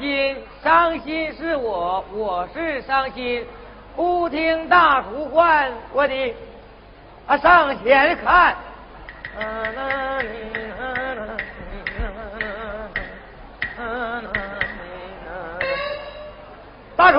[0.00, 0.36] 卜半斤。
[0.64, 3.46] 伤心是我，我是伤心。
[3.94, 6.34] 忽听大厨唤，我的
[7.26, 8.56] 啊上前看。
[16.96, 17.18] 大厨，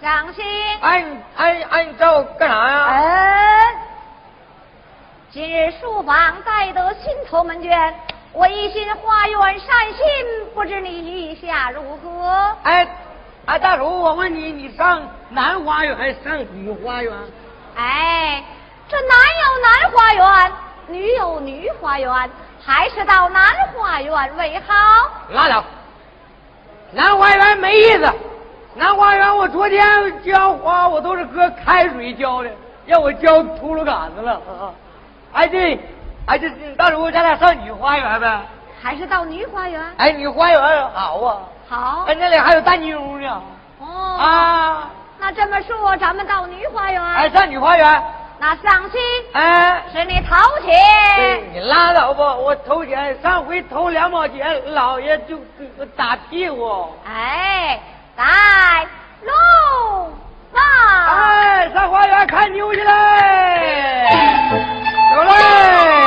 [0.00, 0.44] 伤心。
[0.80, 1.04] 哎
[1.36, 2.86] 哎哎，你找我干啥呀？
[2.88, 3.76] 嗯。
[5.32, 7.94] 今日书房待得新头门卷，
[8.32, 12.54] 我一心花园善心，不知你意下如何？
[12.64, 12.86] 哎，
[13.46, 15.00] 哎，大叔，我问你，你上
[15.30, 17.10] 南花园还是上女花园？
[17.76, 18.44] 哎，
[18.86, 20.52] 这男有男花园，
[20.88, 22.12] 女有女花园，
[22.62, 25.10] 还是到南花园为好。
[25.30, 25.64] 拉倒，
[26.92, 28.12] 南花园没意思。
[28.74, 32.50] 南花园我昨天浇花，我都是搁开水浇的，
[32.84, 34.38] 让我浇秃噜杆子了。
[35.32, 35.80] 哎对，
[36.26, 38.40] 哎这大叔，咱俩上女花园呗？
[38.82, 39.80] 还是到女花园？
[39.98, 40.60] 哎，女花园
[40.94, 41.36] 好啊。
[41.68, 42.04] 好。
[42.08, 43.42] 哎，那里还有大妞呢。
[43.78, 44.16] 哦。
[44.18, 44.90] 啊。
[45.18, 47.02] 那这么说，咱们到女花园。
[47.02, 48.02] 哎，上女花园。
[48.38, 48.98] 那上去。
[49.34, 49.82] 哎。
[49.92, 51.42] 是你掏钱。
[51.52, 55.38] 你拉倒吧，我投钱，上回投两毛钱，老爷就
[55.96, 56.88] 打屁股。
[57.06, 57.78] 哎，
[58.16, 58.86] 来，
[59.22, 60.10] 喽，
[60.54, 60.60] 吧。
[61.06, 64.08] 哎，上花园看妞去嘞。
[65.12, 65.99] 走嘞！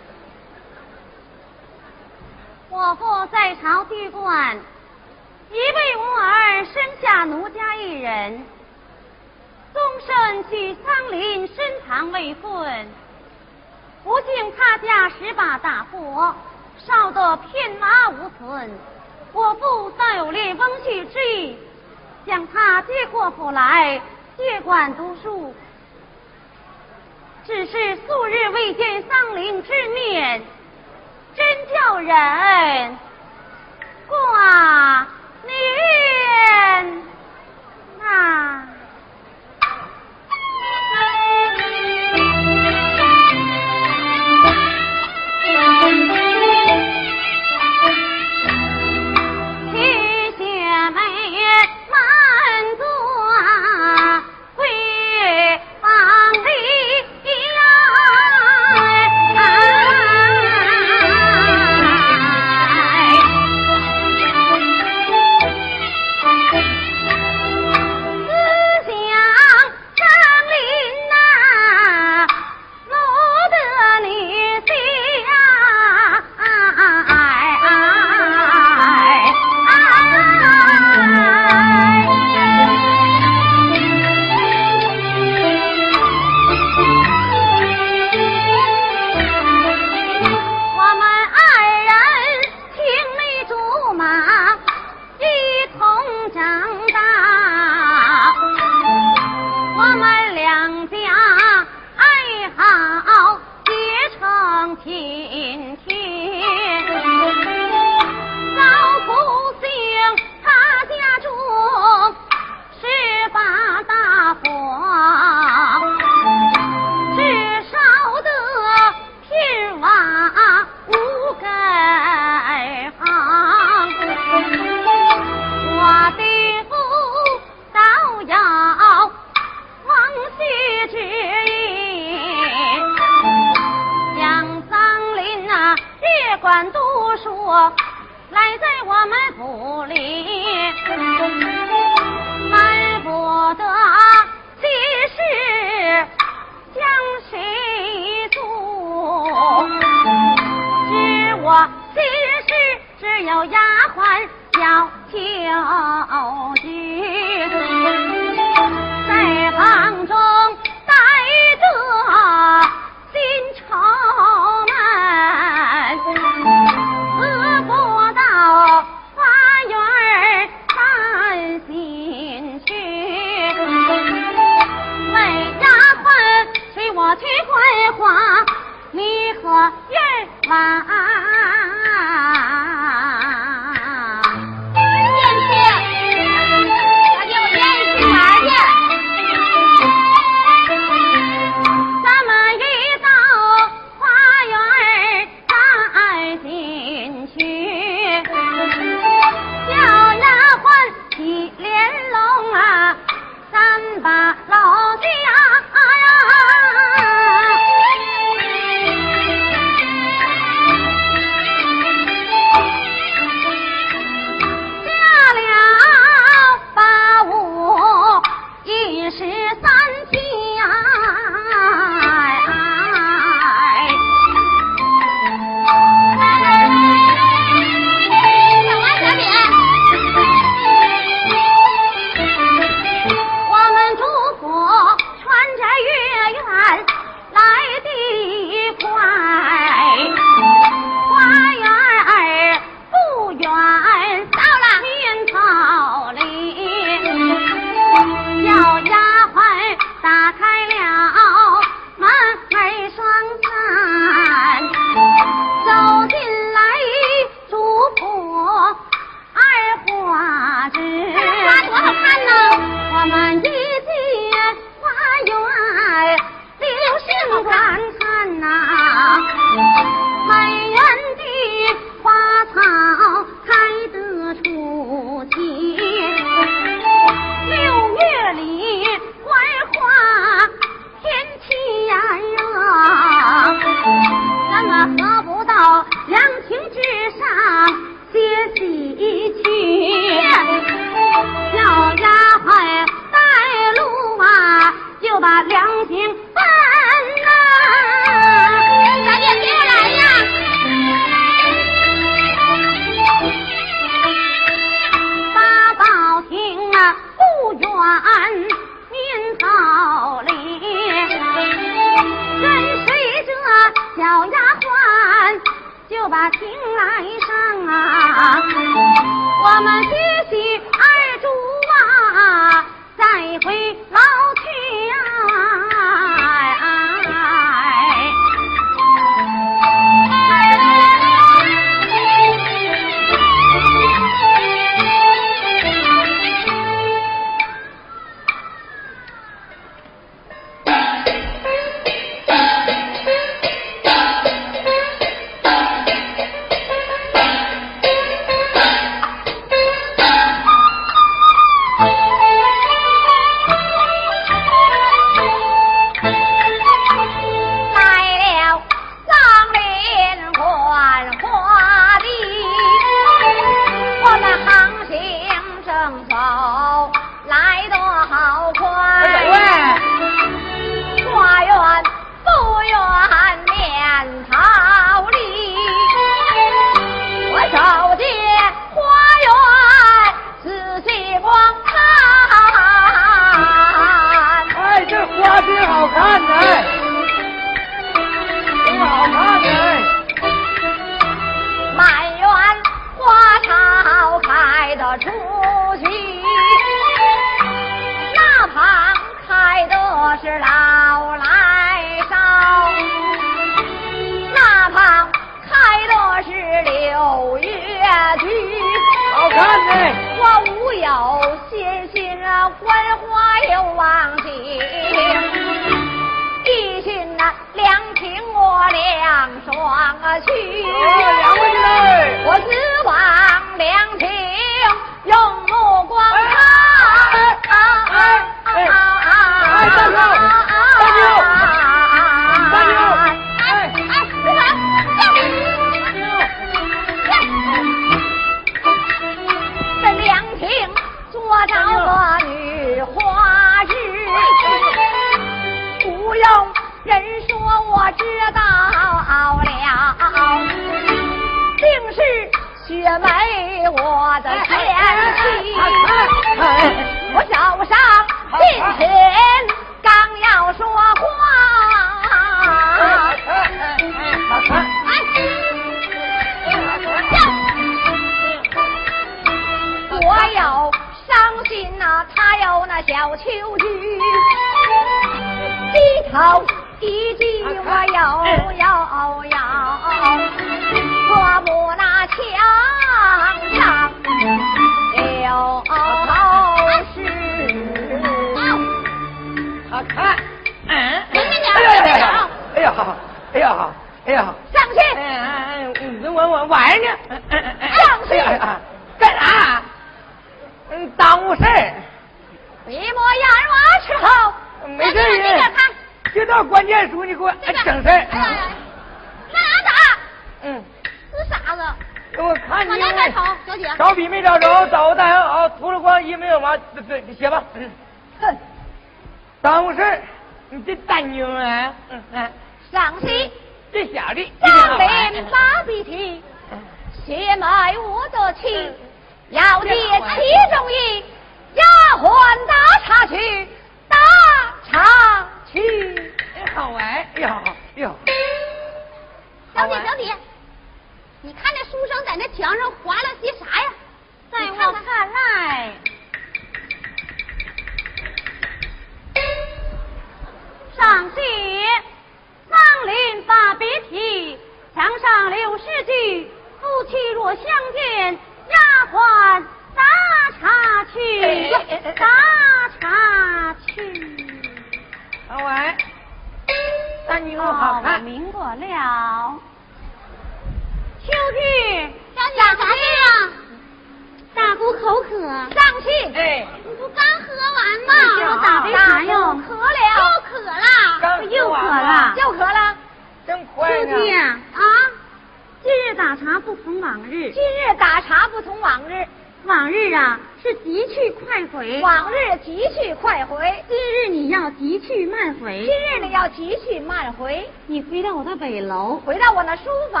[590.70, 595.66] 急去快回，往日急去快回，今日你要急去慢回。
[595.66, 597.44] 今日你要急去慢回。
[597.66, 600.00] 你回到我的北楼，回到我那书房，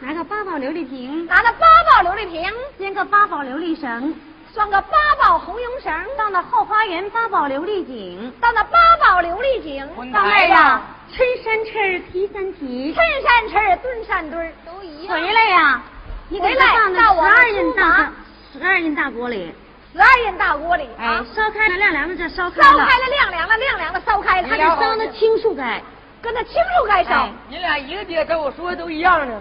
[0.00, 4.12] 拿个八宝琉璃瓶，拿个八宝琉璃瓶，编个八宝琉璃绳，
[4.52, 10.82] 拴个八宝红绒绳，到那后花园八宝琉璃井，到那八宝琉璃井，到那儿呀，
[11.12, 15.14] 抻三抻提三提，抻三抻蹲三蹲，都一样。
[15.14, 15.80] 回来呀，
[16.28, 18.12] 你给回来放到我十二印大
[18.52, 19.52] 十二印大锅里，
[19.92, 25.82] 十二印大锅里哎啊，，烧开了亮凉的这烧开了，烧开了亮凉了，亮凉的烧开了，还得烧那青树盖。
[26.20, 27.32] 跟那青树该烧哎。
[27.48, 29.40] 你俩一个爹跟我说的都一样呢。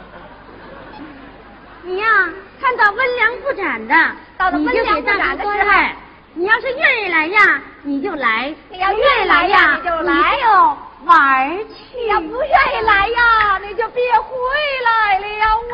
[1.84, 2.30] 你呀，
[2.62, 3.96] 看到温良不展的，
[4.38, 5.74] 到了你就温良给大家不展的时候。
[6.34, 10.48] 你要是愿意来呀，你就来；你要愿意来呀你你就来你就
[11.06, 11.98] 玩儿去。
[11.98, 14.32] 你要不愿意来呀，你就别回
[14.84, 15.26] 来了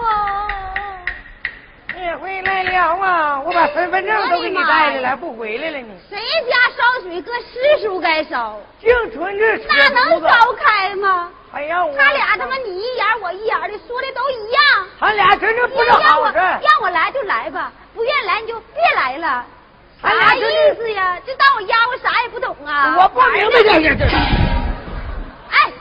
[0.06, 0.48] 啊！
[1.96, 3.40] 你回来了啊！
[3.42, 5.96] 我把身份证都给你带来了，不回来了你。
[6.10, 6.18] 谁
[6.50, 11.30] 家烧水搁师叔该烧，净存着吃那能烧开吗？
[11.52, 14.88] 还让我他俩他妈你一眼我一眼的，说的都一样。
[15.00, 16.38] 他俩真是不是让我好事。
[16.38, 19.46] 让我来就来吧，不愿意来你就别来了。
[20.02, 20.42] 啥意
[20.76, 21.18] 思呀？
[21.26, 22.96] 就当我丫鬟啥也不懂啊！
[22.98, 24.06] 我不明白这这这，
[25.52, 25.72] 哎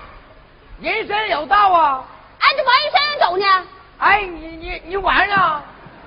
[0.81, 2.05] 人生有道啊！
[2.39, 3.67] 哎，这王一山走呢？
[3.99, 5.63] 哎，你你你晚上，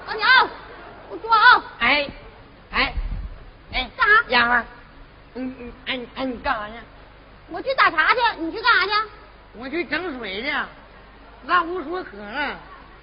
[0.07, 0.49] 啊你啊，
[1.09, 2.07] 我说啊，哎
[2.71, 2.93] 哎
[3.73, 4.23] 哎，干啥？
[4.29, 4.63] 丫鬟，
[5.35, 6.73] 嗯嗯哎你哎你干啥去？
[7.49, 8.91] 我去打茶去，你去干啥去？
[9.57, 10.53] 我去整水去。
[11.47, 12.55] 俺姑说渴了，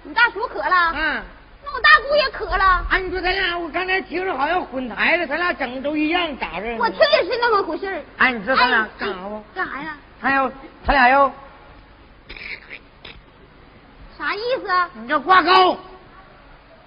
[0.03, 1.23] 你大叔渴了，嗯。
[1.65, 2.85] 那我大姑也渴了。
[2.89, 6.75] 哎，你说咱俩，我刚才听着好像混台了，咱俩整的都一样，咋着？
[6.77, 8.01] 我听也是那么回事儿。
[8.17, 9.43] 哎，你知道他俩哎干啥不？
[9.55, 9.95] 干啥呀？
[10.21, 10.51] 他要，
[10.85, 11.31] 他俩要，
[14.17, 14.89] 啥意思啊？
[14.93, 15.77] 你这挂钩，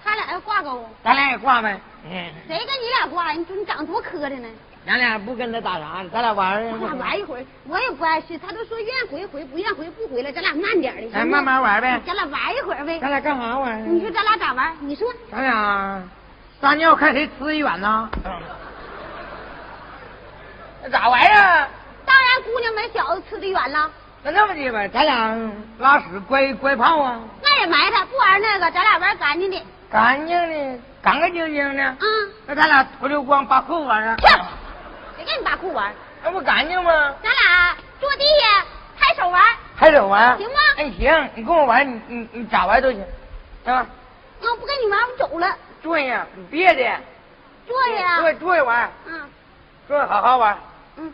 [0.06, 1.78] 他俩要挂钩，咱俩也挂呗。
[2.04, 3.32] 嗯，谁跟你俩挂呀？
[3.36, 4.48] 你说你长多磕碜呢？
[4.86, 6.70] 咱俩不跟他打啥，咱俩玩儿。
[6.70, 8.38] 咱俩玩一会儿，我也不爱去。
[8.38, 11.10] 他都说愿意回回，不愿意回不回来，咱俩慢点的。
[11.10, 12.00] 咱慢慢玩呗。
[12.06, 13.00] 咱俩玩一会儿呗。
[13.00, 13.82] 咱俩干啥玩？
[13.92, 14.76] 你说咱俩咋玩？
[14.80, 16.00] 你说咱俩
[16.60, 18.08] 撒尿看谁呲的远呢？
[20.84, 21.68] 那咋玩呀？
[22.04, 23.90] 当然姑娘们小子吃的远了，
[24.22, 29.60] 那这么的吧，咱俩拉屎乖乖泡啊，那也埋汰，不玩那个，咱俩玩干净的。
[29.90, 31.82] 干净的，干干净净的。
[32.00, 34.16] 嗯，那咱俩脱溜光把裤玩啊？
[34.18, 34.26] 去，
[35.16, 35.92] 谁跟你把裤玩？
[36.24, 37.14] 那不干净吗？
[37.22, 38.64] 咱俩坐地下
[38.98, 39.42] 拍手玩，
[39.76, 40.36] 拍手玩？
[40.38, 43.00] 行吗哎，行，你跟我玩，你你你咋玩都行，
[43.64, 43.86] 啊，
[44.40, 45.56] 那我不跟你玩，我走了。
[45.82, 47.00] 坐下，你别的，
[47.66, 48.20] 坐下呀。
[48.20, 49.20] 坐坐下玩，嗯
[49.86, 50.58] 坐下好好玩，
[50.96, 51.12] 嗯，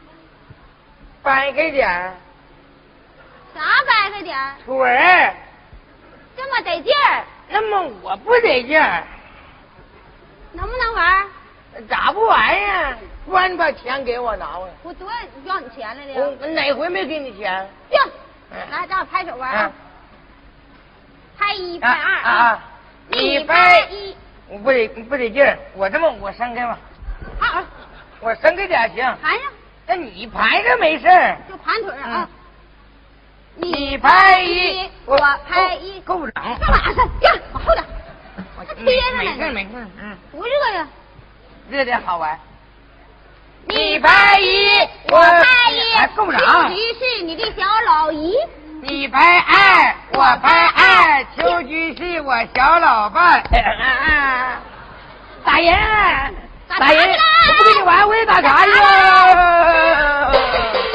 [1.22, 2.14] 掰开点儿
[3.54, 4.54] 啥掰开点儿？
[4.64, 5.34] 腿儿，
[6.34, 9.04] 这么得劲儿，那么我不得劲儿，
[10.52, 11.26] 能不能玩？
[11.88, 12.96] 咋不玩呀？
[13.26, 14.72] 不然你把钱给我拿回来。
[14.82, 15.06] 我多
[15.44, 16.26] 要你钱来的呀。
[16.40, 17.68] 我哪回没给你钱？
[17.90, 18.00] 行，
[18.50, 19.72] 嗯来，咱俩拍手玩啊啊！
[21.38, 22.64] 拍一拍啊二啊
[23.08, 24.16] 你，拍一
[24.48, 26.78] 我不得不得劲儿，我这么我伸开吧，
[27.38, 27.64] 啊，
[28.20, 29.04] 我伸开点儿行。
[29.22, 29.52] 盘上
[29.86, 31.36] 那你排着没事儿。
[31.50, 32.28] 就盘腿儿啊！
[33.56, 35.16] 你拍一，我
[35.48, 36.32] 拍一，够不着。
[36.34, 36.90] 干嘛去？
[37.24, 37.84] 呀，往后点，
[38.56, 40.88] 我还贴着呢没事没事，嗯，不热呀！
[41.68, 42.38] 热点好玩。
[43.66, 44.66] 你拍一，
[45.10, 46.26] 我拍一，还够。
[46.32, 46.38] 秋
[46.70, 48.34] 菊是你的小老姨，
[48.82, 53.42] 你拍二，我拍二，秋菊是我小老伴。
[55.44, 55.74] 打人，
[56.68, 57.16] 打人！
[57.48, 58.70] 我不跟你玩，我也打茶去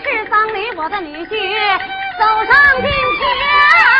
[0.00, 1.28] 是丧礼我的女婿，
[2.18, 2.84] 走上进
[3.18, 3.91] 前，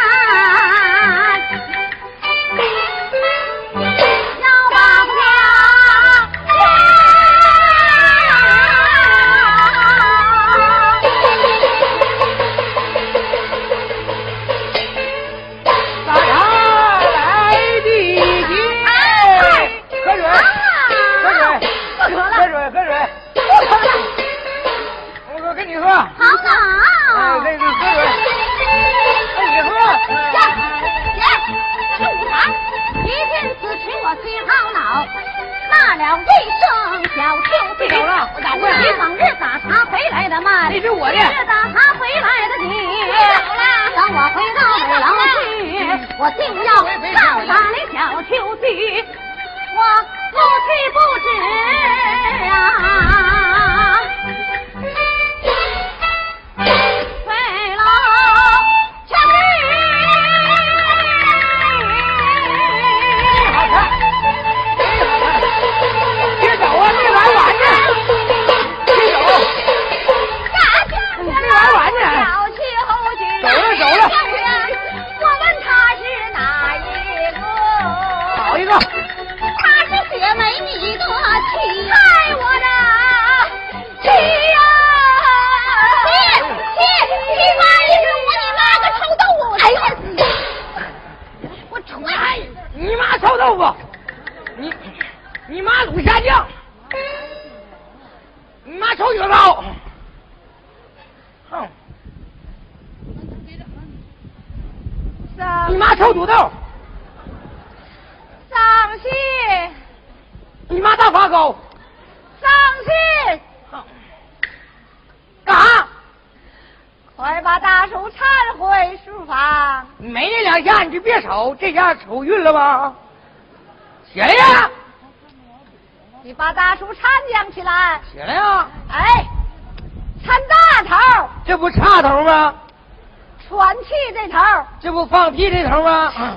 [135.72, 136.36] 头吗？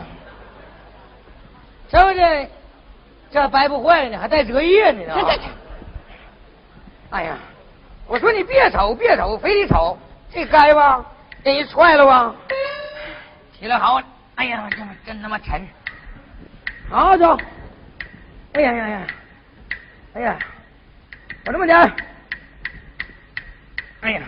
[1.90, 2.50] 这不是
[3.30, 5.14] 这掰不坏了呢，还带折页呢。
[7.12, 7.38] 哎呀，
[8.08, 9.98] 我说你别瞅别瞅，非得瞅，
[10.32, 11.06] 这该吧？
[11.44, 12.34] 给人踹了吧？
[13.60, 14.02] 起来好。
[14.36, 15.68] 哎呀，这么真他妈沉！
[16.90, 17.38] 好走。
[18.54, 19.08] 哎呀呀呀！
[20.14, 20.40] 哎呀，
[21.46, 21.78] 我这么点。
[24.02, 24.22] 哎呀，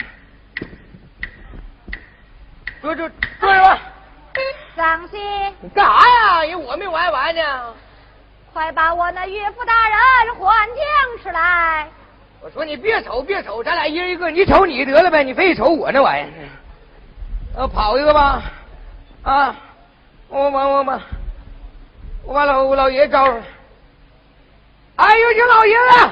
[2.82, 3.80] 坐坐坐着吧。
[4.76, 5.20] 伤心。
[5.60, 6.44] 你干啥呀？
[6.46, 6.92] 人
[7.32, 7.74] 呢。
[8.54, 11.88] 快把我那岳父大人唤将出来。
[12.42, 16.30] 我说你别瞅别瞅，咱俩一人一个，你瞅你得了呗，你非瞅我那玩意儿。
[17.58, 18.42] 呃，跑一个吧，
[19.24, 19.56] 啊。
[20.30, 21.02] 我我我把
[22.26, 23.42] 我把老老爷招来。
[24.98, 26.10] 哎呦，请老爷子！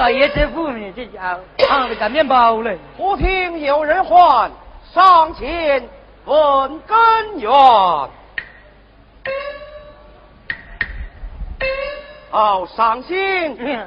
[0.00, 2.74] 老爷真富呢，这家伙胖的擀面包了。
[2.96, 4.50] 忽听有人唤，
[4.94, 5.86] 上前
[6.24, 7.50] 问根源。
[12.30, 13.78] 哦伤心，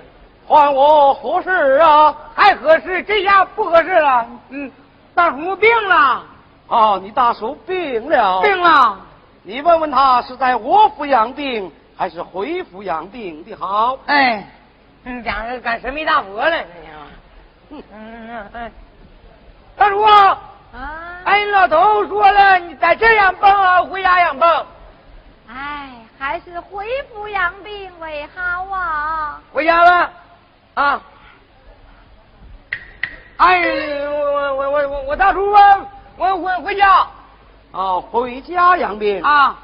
[0.46, 1.50] 唤我何事
[1.80, 2.16] 啊？
[2.36, 3.02] 还合适？
[3.02, 4.28] 这下不合适了。
[4.50, 4.72] 嗯，
[5.16, 6.24] 大叔病了。
[6.68, 8.40] 哦，你大叔病了。
[8.44, 9.00] 病了。
[9.42, 13.98] 你问问他是在我府养病，还是回府养病的好？
[14.06, 14.48] 哎，
[15.04, 16.58] 你讲是干神秘大佛了，
[17.70, 18.72] 你嗯嗯嗯。
[19.76, 20.38] 大叔啊，
[21.26, 24.48] 哎，老头说了，你在这养病啊，回家养病。
[25.50, 25.90] 哎。
[26.20, 29.42] 还是恢复养病为好啊！
[29.52, 30.10] 回家了
[30.74, 31.02] 啊！
[33.36, 33.60] 哎，
[34.08, 35.60] 我我我我我大叔我
[36.16, 37.06] 我回回家
[37.74, 39.58] 啊，回家养病啊！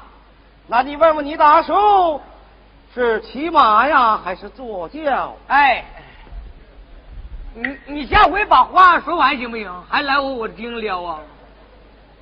[0.66, 2.20] 那你问问你大叔，
[2.92, 5.36] 是骑马呀，还是坐轿？
[5.46, 5.84] 哎，
[7.54, 9.72] 你你下回把话说完行不行？
[9.88, 11.20] 还来我我听撩啊！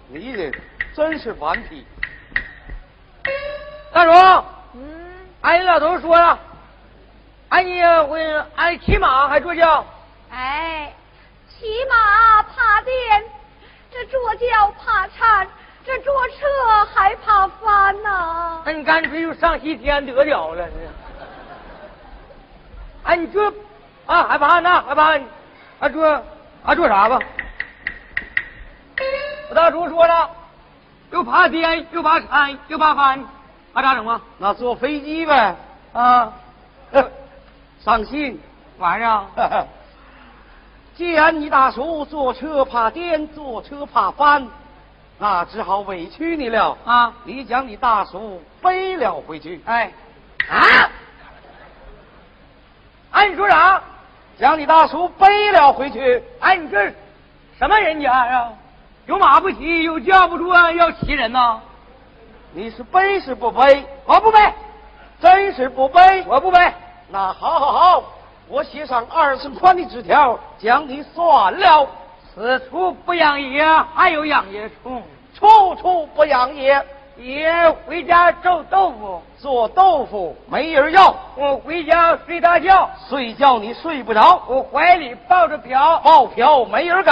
[0.08, 0.52] 你这
[0.94, 1.86] 真是顽皮。
[3.92, 4.80] 大叔，嗯，
[5.40, 6.38] 俺老头说了，
[7.48, 8.22] 俺你会
[8.56, 9.84] 俺骑马还坐轿？
[10.30, 10.92] 哎，
[11.48, 13.24] 骑马怕颠，
[13.90, 15.48] 这坐轿怕颤，
[15.88, 18.60] 这坐车还怕翻呐。
[18.66, 20.68] 那你干脆就上西天得了了。
[23.04, 23.50] 哎，你这
[24.04, 25.18] 啊害怕那害怕，
[25.80, 26.06] 啊坐
[26.62, 27.18] 啊坐啥吧？
[29.48, 30.30] 我大叔说了，
[31.10, 33.24] 又怕颠又怕颤又怕翻。
[33.72, 34.20] 那咋整啊？
[34.36, 35.56] 那坐飞机呗。
[35.94, 36.30] 啊，
[37.80, 38.38] 伤心，
[38.76, 39.24] 玩意儿。
[40.96, 44.46] 既然你大叔坐车怕颠，坐车怕翻，
[45.18, 46.76] 那只好委屈你了。
[46.84, 49.60] 啊，你将你大叔背了回去。
[49.64, 49.92] 哎，
[50.48, 50.90] 啊，
[53.10, 53.82] 哎，你说啥？
[54.38, 56.22] 将你大叔背了回去。
[56.38, 56.92] 哎，你这
[57.58, 58.48] 什么人家呀？
[59.06, 61.58] 有马不骑，有轿不住啊，要骑人呐？
[62.52, 63.84] 你是背是不背？
[64.04, 64.38] 我不背，
[65.20, 66.24] 真是不背。
[66.26, 66.72] 我不背。
[67.08, 68.04] 那好，好，好，
[68.46, 71.88] 我写上二十宽的纸条，将你算了。
[72.38, 75.02] 此处不养爷，还有养爷处，
[75.34, 76.80] 处处不养爷。
[77.16, 87.10] 爷回家做豆腐，做豆腐没人要，我回家睡大觉，睡觉你睡不着，我怀里抱着瓢，抱瓢没人给。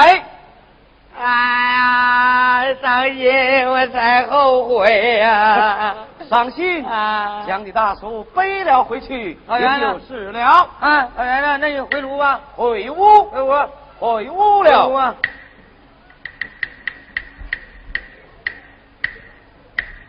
[1.18, 5.92] 哎呀，伤心，我才后悔呀、
[6.30, 6.86] 伤心。
[6.86, 7.42] 啊。
[7.48, 10.40] 将你大叔背了回去，老袁呢就是了。
[10.78, 11.58] 啊，老袁呢？
[11.58, 13.52] 那你回炉吧，回屋，回屋，
[13.98, 14.94] 回屋回屋了。
[14.94, 15.16] 啊。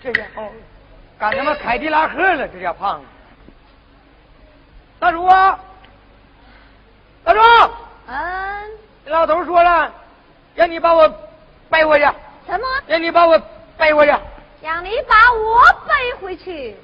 [0.01, 0.47] 这家伙
[1.19, 3.05] 干他妈凯迪拉克了，这家胖子。
[4.99, 5.59] 大叔啊，
[7.23, 7.39] 大叔，
[8.07, 8.69] 嗯，
[9.05, 9.91] 老头说了，
[10.55, 11.07] 让你把我
[11.69, 12.05] 背回去，
[12.47, 12.67] 什么？
[12.87, 13.37] 让你把我
[13.77, 14.13] 背回去。
[14.61, 16.75] 让你把我背回去？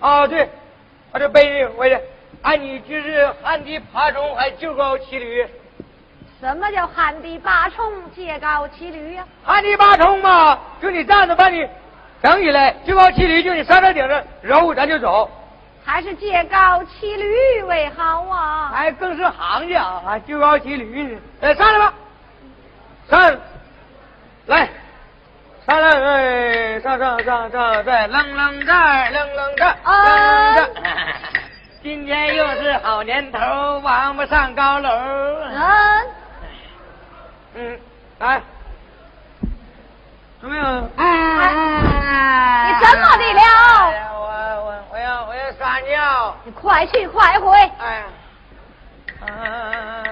[0.00, 0.48] 啊，对，
[1.12, 2.00] 把这背你回去。
[2.42, 5.46] 按你就是旱地爬虫，还就高骑驴。
[6.40, 7.84] 什么叫旱地拔葱，
[8.16, 11.68] 借高骑驴呀、旱地拔葱嘛，就你站着把你
[12.22, 15.30] 整起来，就高骑驴，就你上这顶上揉，咱就走。
[15.84, 18.70] 还是借高骑驴为好啊？
[18.72, 21.20] 还更是行家啊，就高骑驴呢。
[21.42, 21.92] 哎，上来吧，
[23.10, 23.20] 上
[24.46, 24.68] 来，
[25.66, 31.16] 上来，哎，上上上上在楞楞站，楞楞站，楞楞站。
[31.82, 33.38] 今天又是好年头，
[33.80, 34.88] 王八上高楼。
[34.88, 36.06] 嗯，
[37.54, 37.78] 嗯，
[38.20, 38.40] 来，
[40.40, 40.88] 怎么样？
[40.96, 43.42] 哎你怎么的了
[43.90, 44.18] 哎，我
[44.64, 46.36] 我我要我要撒尿。
[46.44, 47.56] 你快去快回。
[47.78, 48.04] 哎呀，
[49.26, 50.02] 啊，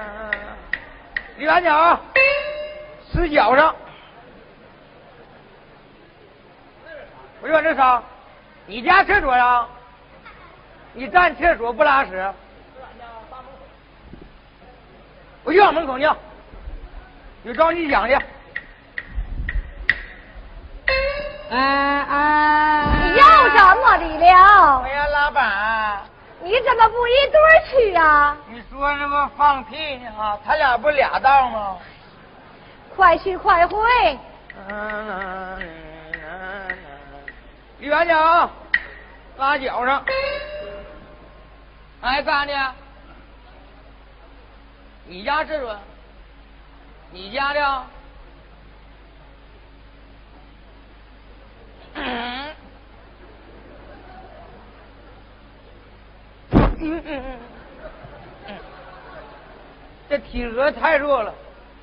[1.37, 1.99] 李完脚，
[3.11, 3.73] 死脚上。
[7.41, 8.03] 我就往这撒，
[8.65, 9.65] 你家厕所呀？
[10.91, 12.33] 你站厕所不拉屎？
[15.45, 16.15] 我就往门口尿，
[17.43, 18.21] 有招你讲的。
[21.51, 24.89] 哎哎你又怎么的了哎？
[24.91, 26.01] 呀，老板，
[26.41, 28.37] 你怎么不一对儿去啊？
[28.49, 30.37] 你说那么放屁呢啊？
[30.45, 31.77] 他俩不俩道吗？
[32.95, 33.79] 快去快回。
[37.79, 38.49] 李元讲，
[39.37, 40.03] 拉脚上。
[42.01, 42.53] 哎，干的？
[45.05, 45.79] 你家厕所？
[47.11, 47.83] 你家的？
[51.95, 52.55] 嗯
[56.81, 58.55] 嗯嗯
[60.07, 61.33] 这体格太弱了，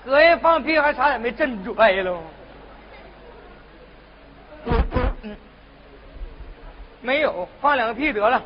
[0.04, 2.20] 隔夜放屁还差点没震拽了。
[5.22, 5.36] 嗯，
[7.02, 8.42] 没有，放两个屁得了。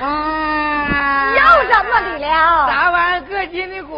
[0.00, 0.27] 啊
[2.28, 2.66] 了？
[2.66, 3.96] 打完各进的果。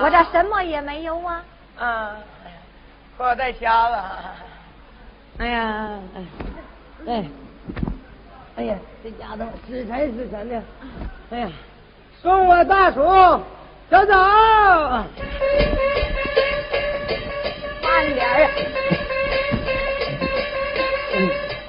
[0.00, 1.42] 我这什么也没有啊。
[1.78, 2.16] 嗯，
[3.18, 4.20] 给我带瞎了。
[5.38, 6.22] 哎呀，哎，
[7.06, 7.24] 哎
[8.56, 10.62] 哎呀，这家伙死沉死沉的。
[11.30, 11.48] 哎呀，
[12.20, 13.00] 送我大叔，
[13.90, 14.14] 走走。
[17.82, 18.50] 慢点儿啊！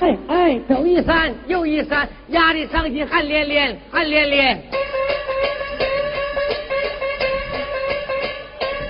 [0.04, 4.62] 哎哎，走一山又一山，压的伤心汗连连，汗连连。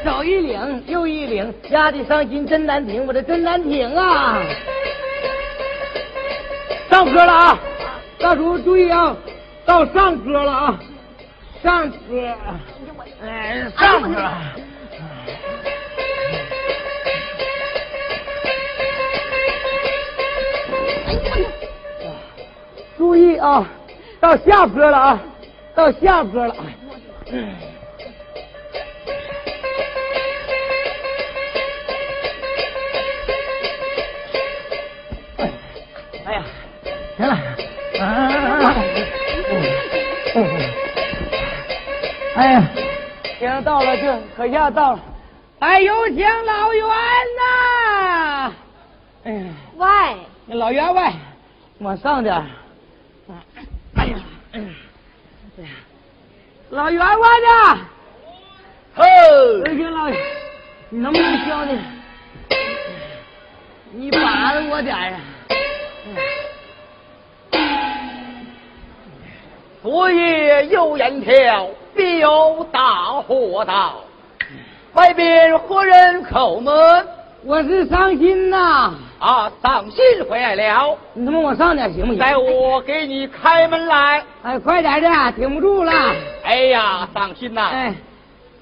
[0.03, 4.41] 走一岭又一岭，压的伤心真难听，我这真难听啊！
[6.89, 7.59] 上歌了啊，
[8.17, 9.15] 大叔注意啊，
[9.67, 10.79] 到上歌了啊，
[11.61, 12.33] 上歌，
[13.23, 14.19] 哎，上坡。
[22.97, 23.65] 注意啊，
[24.19, 25.19] 到下坡了啊，
[25.75, 26.55] 到下坡了。
[27.31, 27.53] 嗯
[36.25, 36.43] 哎呀，
[37.17, 37.33] 行了，
[37.99, 38.03] 啊，
[42.35, 42.63] 哎呀，
[43.39, 44.99] 行，到了，这可下到了。
[45.59, 46.85] 哎，有请老袁
[47.39, 48.53] 呐！
[49.25, 49.43] 哎呀，
[49.77, 51.13] 喂，老员外，
[51.79, 52.35] 往上点
[55.55, 55.69] 哎呀
[56.71, 57.79] 老员外呢？
[58.95, 59.03] 吼，
[59.59, 60.09] 有请老，
[60.89, 61.79] 你能不能消停？
[63.91, 65.19] 你把着我点儿啊！
[69.83, 74.01] 昨夜有人跳，必有大祸到。
[74.93, 77.07] 外边何人叩门？
[77.43, 78.95] 我是伤心呐！
[79.23, 82.19] 啊，伤心回来了，你他妈往上点行不行？
[82.19, 84.21] 待我给你开门来。
[84.41, 85.93] 哎，快点的，顶不住了！
[86.43, 87.69] 哎呀，伤心呐！
[87.71, 87.93] 哎，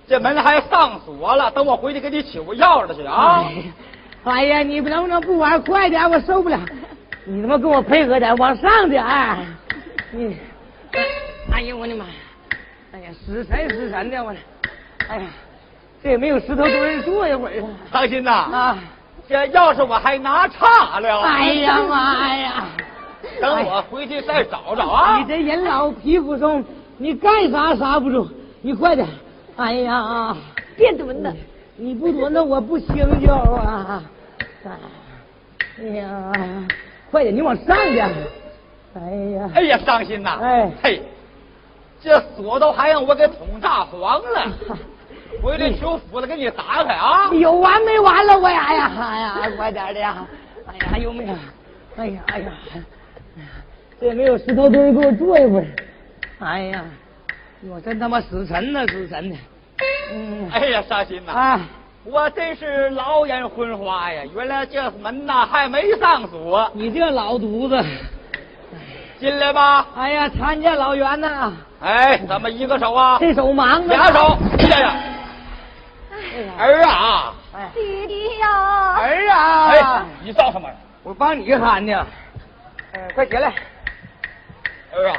[0.07, 3.43] 这门还上锁了，等我回去给你取个钥匙去啊！
[4.23, 6.07] 哎呀，你能不能不玩快点？
[6.07, 6.59] 我受不了！
[7.25, 9.03] 你他妈跟我配合点，往上点！
[10.11, 10.37] 你，
[11.51, 12.11] 哎呀，我的妈呀！
[12.93, 14.31] 哎呀，死神死神的，我，
[15.09, 15.23] 哎呀，
[16.03, 17.65] 这也没有石头墩儿坐一会儿啊！
[17.91, 18.31] 伤心呐！
[18.31, 18.77] 啊，
[19.31, 21.21] 这钥匙我还拿差了。
[21.21, 22.65] 哎呀妈呀！
[23.39, 25.19] 等我回去再找找啊！
[25.19, 26.61] 你这人老皮肤松，
[26.97, 28.27] 你干啥刹不住，
[28.61, 29.07] 你快点！
[29.55, 30.35] 哎呀，
[30.75, 31.33] 别蹲了，
[31.77, 34.03] 你不蹲那我不醒觉啊！
[35.79, 36.31] 哎呀，
[37.09, 38.09] 快点，你往上点！
[38.95, 39.01] 哎
[39.33, 40.39] 呀，哎呀，伤心呐！
[40.41, 41.01] 哎，嘿，
[42.01, 44.51] 这锁都还让我给捅炸黄了，
[45.41, 47.29] 回去求斧子给你打开啊！
[47.33, 48.37] 有完没完了？
[48.39, 50.25] 我呀哎呀哎呀，快点的呀！
[50.67, 51.33] 哎呀，有没有？
[51.97, 52.51] 哎呀哎呀，
[53.99, 55.65] 这没有石头墩给我坐一会儿。
[56.39, 56.83] 哎呀，
[57.69, 59.35] 我真他妈死沉呐，死沉的。
[60.13, 61.31] 嗯，哎呀，伤心呐！
[61.33, 61.59] 啊，
[62.03, 64.23] 我真是老眼昏花呀！
[64.35, 66.69] 原来这门呐还没上锁。
[66.73, 67.83] 你这老犊子，
[69.19, 69.87] 进来吧！
[69.95, 71.53] 哎呀，参见老袁呐！
[71.81, 74.37] 哎，咱们一个手啊，这手忙啊，俩手，
[74.69, 74.95] 呀呀！
[76.57, 77.33] 儿啊！
[77.73, 78.47] 弟弟呀！
[78.95, 79.67] 儿啊！
[79.69, 80.69] 哎，你造什么？
[81.03, 82.05] 我帮你喊呢。
[82.93, 83.53] 嗯，快起来！
[84.93, 85.17] 儿啊！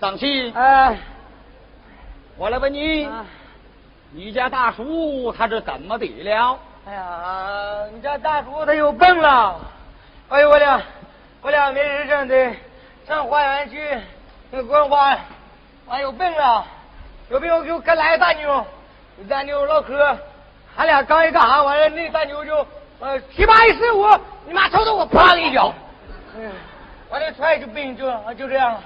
[0.00, 0.52] 伤心。
[0.54, 0.96] 哎，
[2.36, 3.08] 我来问你，
[4.10, 6.58] 你家大叔他是怎么的了？
[6.86, 9.60] 哎呀，你家大叔他有病了。
[10.28, 10.82] 哎呦，我俩
[11.42, 12.52] 我俩没人挣的，
[13.06, 13.98] 上花园去
[14.50, 15.16] 那观花，
[15.86, 16.64] 完有病了，
[17.32, 18.62] 有病我给我跟来个大妞，
[19.16, 20.14] 跟大妞唠嗑，
[20.76, 22.54] 俺俩刚一干啥，完了那大妞就
[23.00, 24.06] 呃七八一十五，
[24.46, 25.72] 你妈瞅瞅我啪一脚，
[26.36, 26.52] 嗯，
[27.08, 28.80] 完了踹就病就就这样了。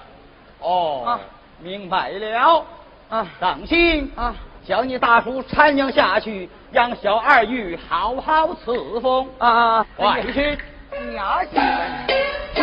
[0.61, 1.21] 哦，啊
[1.59, 2.65] 明白了。
[3.09, 4.33] 啊伤心啊！
[4.65, 9.29] 叫你大叔搀养下去，让小二玉好好伺奉。
[9.39, 9.87] 啊啊！
[9.97, 10.57] 快去！
[11.11, 12.63] 娘媳妇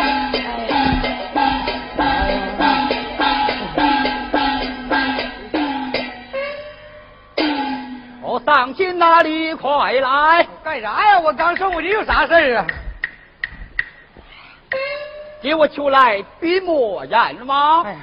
[8.46, 9.54] 我伤心哪里？
[9.54, 10.46] 快来！
[10.62, 11.18] 干啥呀？
[11.18, 12.66] 我刚送过去，有啥事儿啊？
[15.40, 17.82] 给我求来笔墨砚吗？
[17.86, 17.98] 哎呀，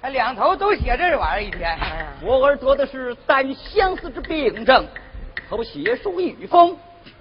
[0.00, 1.70] 还两头都写这玩意儿一天。
[1.78, 4.86] 哎，我儿得的是单相思之病症，
[5.50, 6.74] 可写书一封，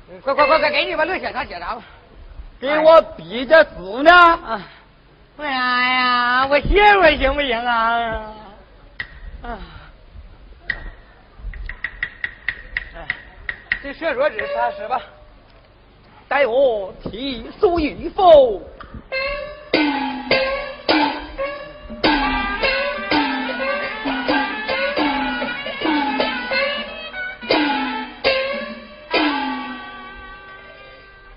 [0.09, 1.81] 嗯快快快快，给你吧，乐写啥写啥吧。
[2.61, 4.11] 给我比着纸呢。
[4.13, 4.61] 啊，
[5.35, 6.47] 为啥呀？
[6.47, 8.33] 我歇会儿行不行啊？
[9.43, 9.59] 啊，
[13.87, 15.01] 这厕所纸擦使吧。
[16.27, 18.61] 待我提书一封。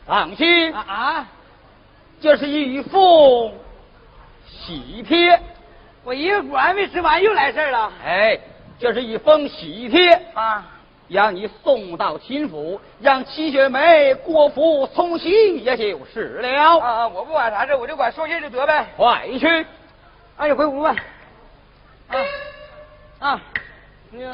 [0.05, 1.29] 放心啊，啊！
[2.21, 3.55] 这是一封
[4.45, 5.41] 喜帖。
[6.03, 7.93] 我一个果还没吃完，又来事儿了。
[8.05, 8.37] 哎，
[8.77, 10.67] 这是一封喜帖，啊，
[11.11, 16.79] 让你送到秦府，让齐雪梅过府从喜也就是了。
[16.79, 18.87] 啊，我不管啥事，我就管说信就得呗。
[18.97, 19.67] 快去！
[20.37, 20.95] 哎，你回屋吧。
[22.09, 22.17] 啊
[23.19, 23.41] 啊，
[24.13, 24.33] 那个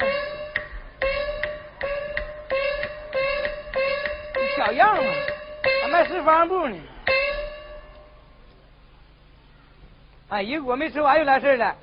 [4.55, 5.11] 小样嘛，
[5.81, 6.77] 还卖四方布呢。
[10.29, 11.75] 哎，一个果没吃完又来事了。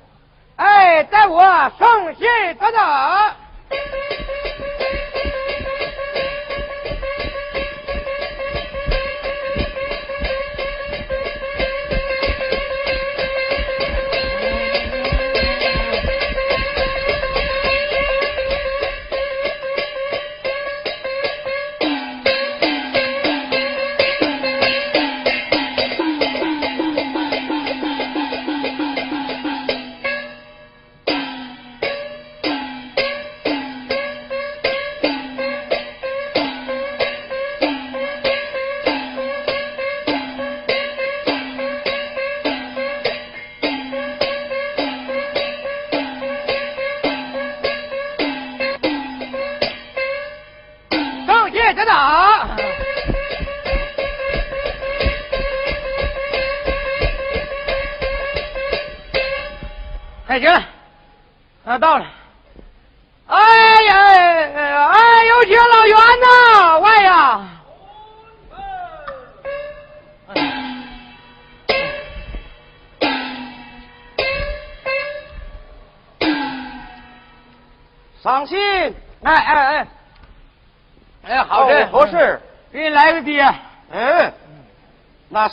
[0.55, 1.43] 哎，带我
[1.77, 2.25] 送信
[2.59, 3.35] 等等。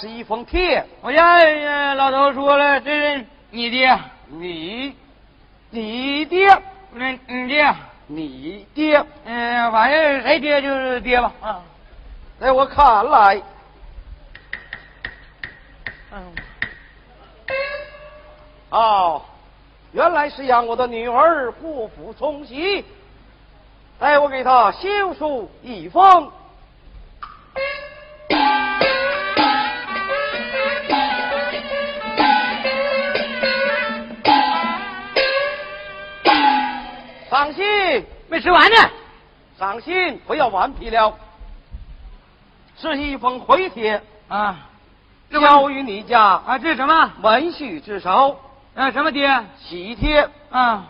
[0.02, 0.84] 是一封帖。
[1.00, 3.96] 我家老头说了，这是你爹。
[4.26, 4.96] 你，
[5.70, 6.48] 你爹？
[6.92, 7.72] 那你爹？
[8.08, 9.00] 你爹？
[9.24, 11.32] 嗯，反正谁爹就是爹吧。
[11.40, 11.62] 啊，
[12.40, 13.40] 在我看来，
[16.10, 16.20] 嗯，
[18.70, 19.22] 哦，
[19.92, 22.84] 原来是让我的女儿不服从媳。
[24.00, 26.28] 待我给她修书一封。
[37.32, 37.64] 伤心，
[38.28, 38.76] 没吃完呢。
[39.56, 41.14] 放心，不要顽皮了。
[42.76, 44.56] 是一封回帖啊，
[45.30, 46.58] 交于你家啊。
[46.58, 47.10] 这是什么？
[47.22, 48.38] 文序之手。
[48.74, 49.42] 啊，什么爹？
[49.58, 50.84] 喜帖啊。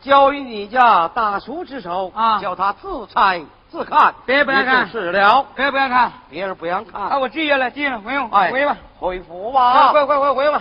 [0.00, 7.00] 交于你家大叔之手啊，叫他自拆自看，别不让看，是了，别不让看，别人不让看。
[7.00, 10.60] 啊，我记下来，记下来，回用，哎，回吧，回府吧，快快快回吧。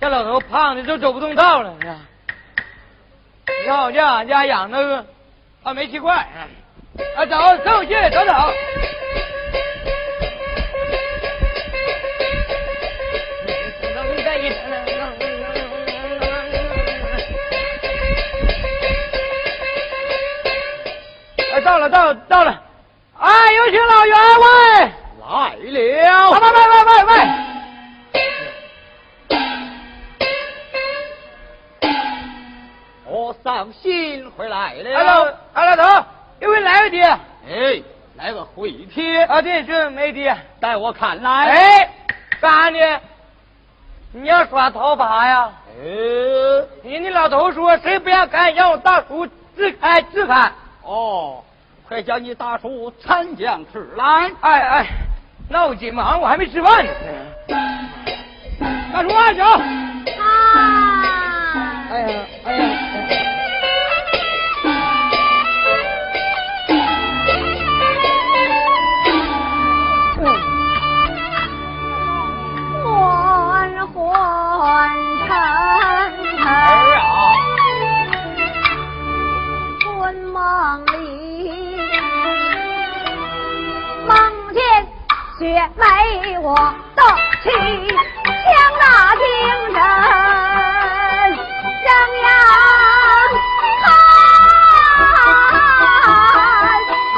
[0.00, 1.74] 这老头胖的都走不动道了，
[3.46, 5.04] 你看，你看我这俺家养那个
[5.62, 6.16] 啊煤气罐，
[7.16, 8.32] 啊走走去走走。
[21.64, 22.60] 到了，到了，到了！
[23.20, 24.90] 哎，有请老员外
[25.20, 26.30] 来了！
[26.32, 27.41] 喂喂喂喂喂！
[33.12, 34.98] 我伤心回来了。
[34.98, 36.06] 哎老哎老头，
[36.40, 37.02] 又给你来个爹。
[37.04, 37.82] 哎，
[38.16, 39.22] 来个回帖。
[39.24, 40.34] 啊，对，这没爹。
[40.58, 41.90] 在我看来，哎，
[42.40, 43.00] 干啥呢？
[44.14, 45.52] 你要耍头发呀？
[45.78, 45.82] 哎，
[46.82, 50.50] 你那老头说，谁不让干，让我大叔自开自看。
[50.82, 51.44] 哦。
[51.86, 54.30] 快叫你大叔参将吃来！
[54.40, 54.86] 哎哎，
[55.50, 56.90] 那我急忙，我还没吃饭呢。
[58.90, 59.44] 大叔啊，走！
[60.18, 60.24] 啊！
[61.90, 62.81] 哎呀，哎呀！
[86.44, 86.56] 我
[86.96, 87.02] 的
[87.44, 87.50] 妻，
[88.26, 88.32] 强
[88.80, 89.22] 大精
[89.72, 89.78] 神，
[91.84, 91.86] 张
[92.18, 92.26] 扬
[93.78, 93.80] 看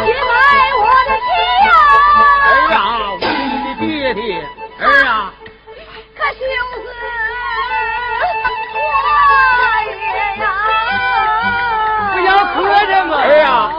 [0.05, 0.33] 雪梅
[0.77, 1.27] 我的妻
[1.64, 1.68] 呀！
[2.51, 2.77] 儿啊，
[3.14, 3.16] 我
[3.64, 4.45] 的爹爹，
[4.79, 5.33] 儿啊，
[6.18, 6.53] 可就是
[6.85, 6.87] 我
[9.89, 9.93] 也
[10.43, 10.45] 呀！
[12.12, 13.72] 不要磕碜嘛，儿啊，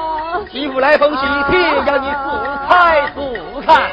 [0.52, 1.22] 媳妇来封喜
[1.52, 2.16] 帖，要你自
[2.68, 3.92] 猜自看。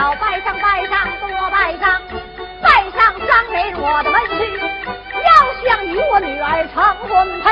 [0.00, 2.00] 要：拜上拜上多拜上，
[2.62, 4.32] 拜上张给我的门婿。
[5.12, 5.30] 要
[5.62, 7.50] 想与我女儿成婚配，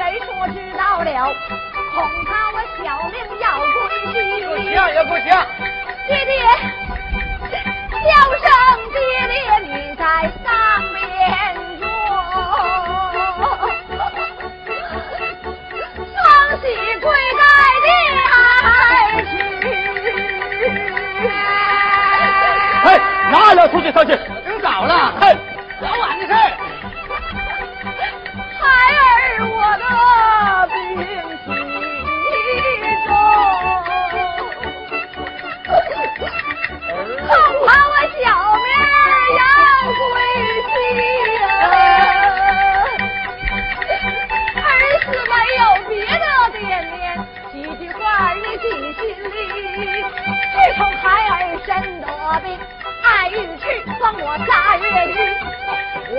[0.00, 1.08] 人说知道了，
[1.92, 3.76] 恐怕我小命要归
[4.12, 4.16] 西。
[4.46, 5.28] 不行也不行。
[6.08, 6.32] 爹爹，
[7.92, 8.48] 叫声
[8.92, 8.98] 爹
[9.28, 10.02] 爹，你在
[10.42, 10.48] 上
[10.94, 10.98] 面
[11.78, 11.84] 坐，
[16.06, 16.16] 双
[16.62, 16.64] 膝
[17.00, 17.04] 跪
[17.36, 17.42] 在
[17.84, 17.86] 地
[19.26, 19.32] 去。
[22.84, 22.86] 嘿，
[23.30, 24.10] 哪了出去上去？
[24.46, 25.36] 更早了，嘿，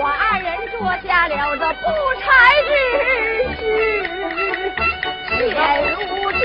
[0.02, 1.86] 我二人做下了这不
[2.18, 2.70] 才之
[3.54, 3.62] 事，
[5.38, 5.40] 现
[5.92, 5.94] 如
[6.32, 6.42] 今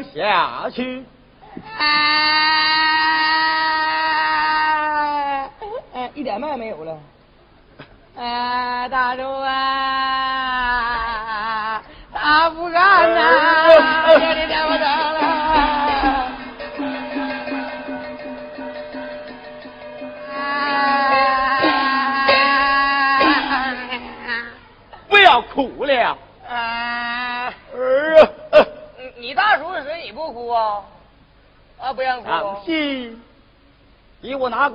[0.00, 1.01] 下去。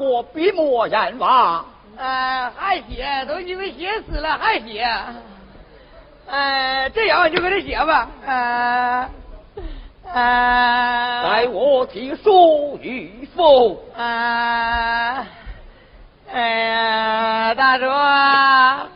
[0.08, 1.66] 我笔墨砚瓦。
[1.97, 4.88] 啊，还写，都因为写死了还写。
[6.28, 8.08] 呃，这样你就搁这写吧。
[8.26, 9.10] 呃
[10.14, 13.76] 啊，待我提书与否？
[13.97, 15.26] 啊，
[16.32, 18.88] 哎呀，大叔啊，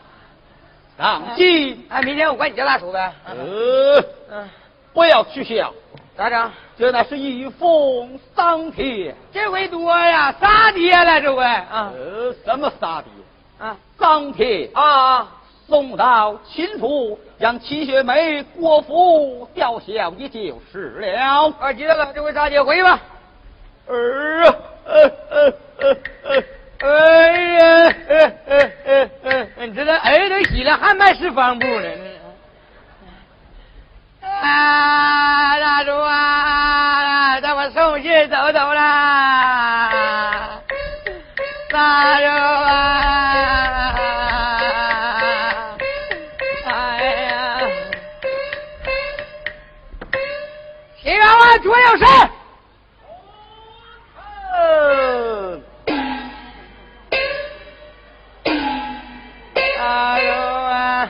[0.96, 3.12] 当心，哎，明天我管你叫大叔呗。
[3.26, 3.34] 呃，
[4.30, 4.48] 嗯，
[4.94, 5.72] 不要取笑，
[6.22, 6.50] 咋整？
[6.78, 9.12] 这乃是一封丧帖。
[9.32, 13.10] 这回多呀，仨爹了这回啊呃，什么撒爹？
[13.66, 15.28] 啊丧帖啊啊！
[15.68, 21.52] 送到秦府，让秦雪梅国府吊销，也就是了。
[21.58, 23.00] 啊，知道了，这回仨爹回去吧。
[23.88, 24.54] 儿啊，
[24.86, 25.96] 呃呃呃
[26.78, 31.88] 呃，哎呀，呃呃呃呃，你知道儿都洗了，还卖四方布呢。
[34.24, 35.21] 啊，
[52.02, 52.06] 嗯
[54.54, 55.62] 嗯
[59.80, 61.08] 啊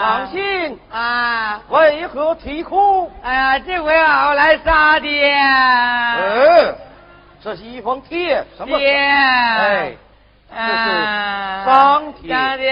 [0.00, 1.60] 掌心啊。
[1.68, 3.10] 为何啼哭。
[3.22, 6.74] 哎呀这回好来杀哎
[7.42, 8.78] 这是一封帖什么？
[8.78, 9.92] 贴哎
[10.50, 10.90] 这是
[11.66, 12.62] 方体大家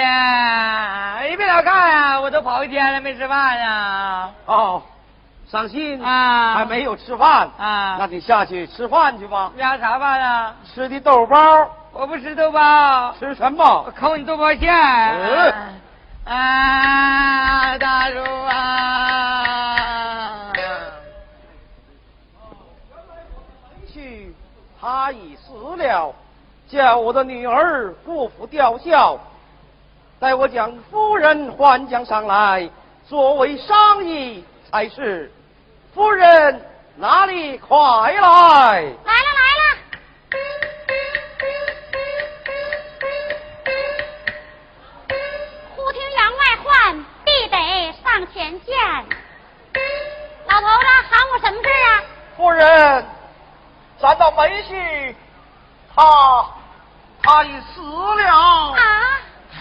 [1.64, 4.28] 你别老看呀，我都跑一天了没吃饭呀！
[4.44, 4.82] 哦，
[5.50, 9.50] 伤心啊还没有吃饭啊那你下去吃饭去吧。
[9.56, 10.54] 要啥饭啊？
[10.74, 11.36] 吃的豆包，
[11.92, 13.90] 我不吃豆包，吃什么我？
[13.92, 14.70] 抠你豆包馅
[16.26, 19.72] 啊，大叔啊！
[23.90, 24.34] 去，
[24.78, 26.14] 他已死了，
[26.68, 29.18] 叫我的女儿不服吊孝。
[30.20, 32.68] 待我将夫人唤将上来，
[33.06, 35.30] 作为商议才是。
[35.94, 36.60] 夫人，
[36.96, 37.76] 哪里快
[38.12, 38.20] 来？
[38.20, 39.62] 来了来了。
[45.76, 48.74] 忽听员外唤，必得上前见。
[50.46, 52.02] 老头子喊我什么事啊？
[52.36, 53.06] 夫人，
[54.00, 55.14] 咱的妹婿，
[55.94, 56.02] 他
[57.22, 58.32] 他已死了。
[58.32, 59.60] 啊，嗨。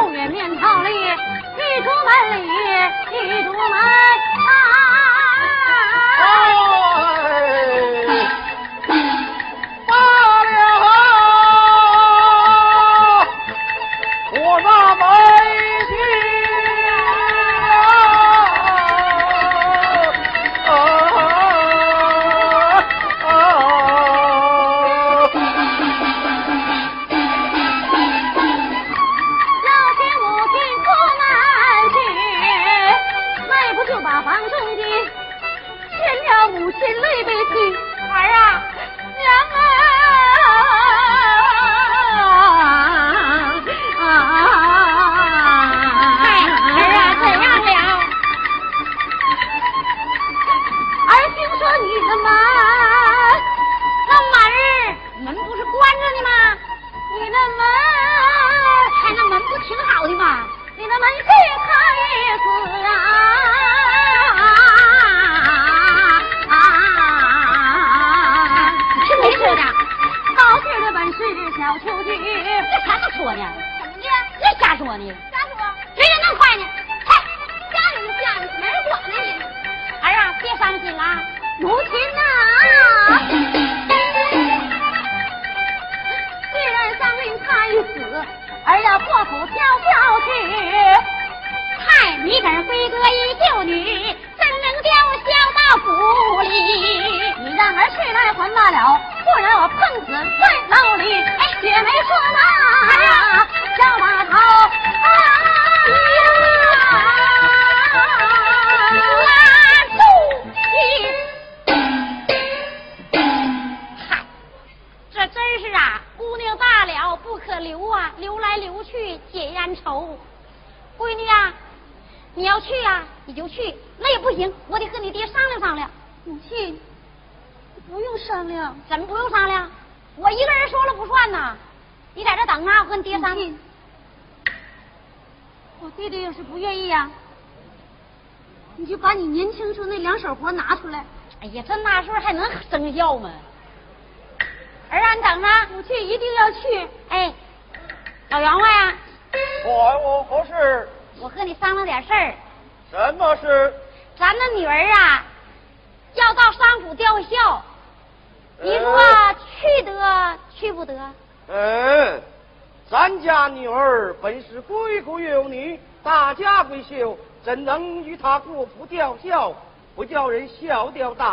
[0.00, 2.48] 后面面朝里，一出门里，
[3.12, 3.60] 一出门。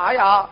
[0.07, 0.49] 哎呀！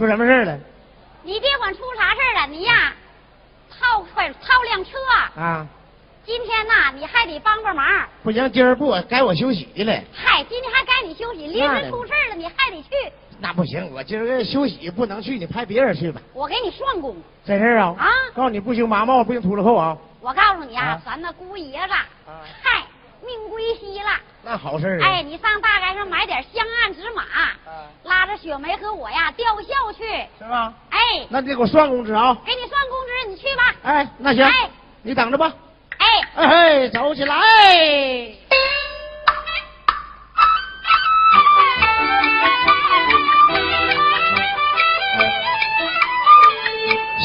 [0.00, 0.58] 出什么事了？
[1.22, 2.46] 你别管出啥事儿了？
[2.46, 2.94] 你呀，
[3.68, 4.90] 套快套辆车，
[5.38, 5.66] 啊，
[6.24, 7.86] 今天呐，你还得帮帮忙。
[8.22, 9.92] 不行，今儿不该我休息了。
[10.14, 12.88] 嗨，今天还该你休息，临时出事儿了，你还得去。
[13.40, 16.18] 那不行，我今儿休息不能去，你派别人去吧。
[16.32, 17.14] 我给你算工。
[17.44, 19.94] 这事儿啊，啊告诉你不行，马帽不行秃噜扣啊。
[20.22, 21.92] 我告诉你啊，啊咱那姑爷子，
[22.62, 22.84] 嗨，
[23.22, 24.08] 命归西了。
[24.42, 25.06] 那好事儿啊。
[25.06, 27.22] 哎，你上大街上买点香案纸马，
[28.04, 30.04] 拉着雪梅和我呀吊孝去。
[30.38, 30.72] 是吧？
[30.90, 32.36] 哎，那你得给我算工资啊。
[32.44, 33.74] 给你算工资，你去吧。
[33.82, 34.70] 哎，那行，哎
[35.02, 35.52] 你等着吧。
[35.98, 37.36] 哎，哎嘿，走起来！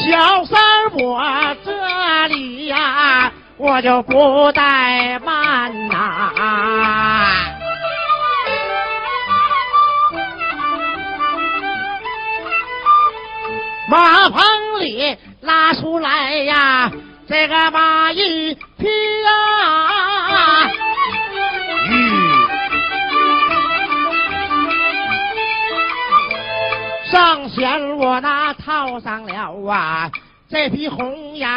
[0.08, 4.14] 小三儿，我这里呀，我就不
[4.52, 7.05] 怠慢呐。
[13.88, 14.42] 马棚
[14.80, 16.90] 里拉出来呀，
[17.28, 18.86] 这个马一匹
[19.24, 20.70] 呀，
[27.10, 30.10] 上弦我那套上了啊，
[30.50, 31.48] 这匹红颜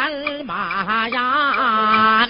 [0.46, 2.28] 马呀。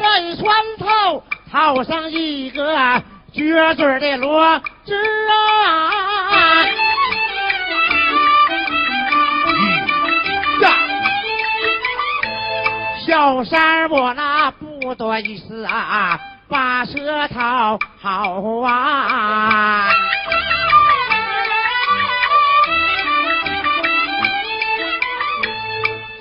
[0.00, 3.02] 在船头套上一个
[3.34, 4.94] 撅嘴的罗织
[5.28, 6.64] 啊！
[13.06, 16.18] 小三儿我那不多意思啊，
[16.48, 19.90] 把舌头好啊！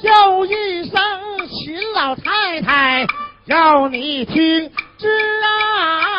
[0.01, 0.99] 叫一声
[1.47, 3.07] 秦老太太，
[3.45, 5.07] 要你听知
[5.43, 6.12] 啊！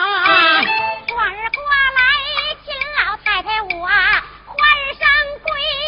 [3.73, 3.93] 我啊
[4.45, 4.59] 换
[4.99, 5.09] 上
[5.41, 5.49] 闺
[5.81, 5.84] 女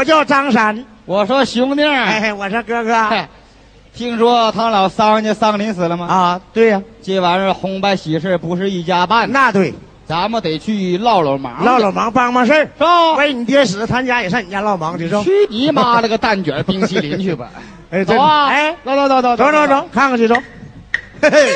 [0.00, 0.82] 我叫张三。
[1.04, 3.22] 我说兄弟儿，哎，我说哥哥嘿
[3.94, 6.06] 听说他老桑家桑林死了吗？
[6.06, 9.74] 啊，对呀、这玩意儿红白喜事不是一家办的，那对，
[10.06, 12.60] 咱们得去唠唠忙，唠唠忙，帮帮事儿。
[12.60, 13.16] 是吧？
[13.16, 15.22] 为你爹死，他家也上你家唠忙去，是吧？
[15.22, 17.50] 去你妈了个蛋卷冰淇淋去吧！
[17.92, 18.46] 哎，走啊！
[18.46, 20.34] 哎，走走走走走走走，看看去走。
[21.20, 21.50] 嘿嘿，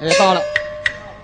[0.00, 0.40] 哎，到了，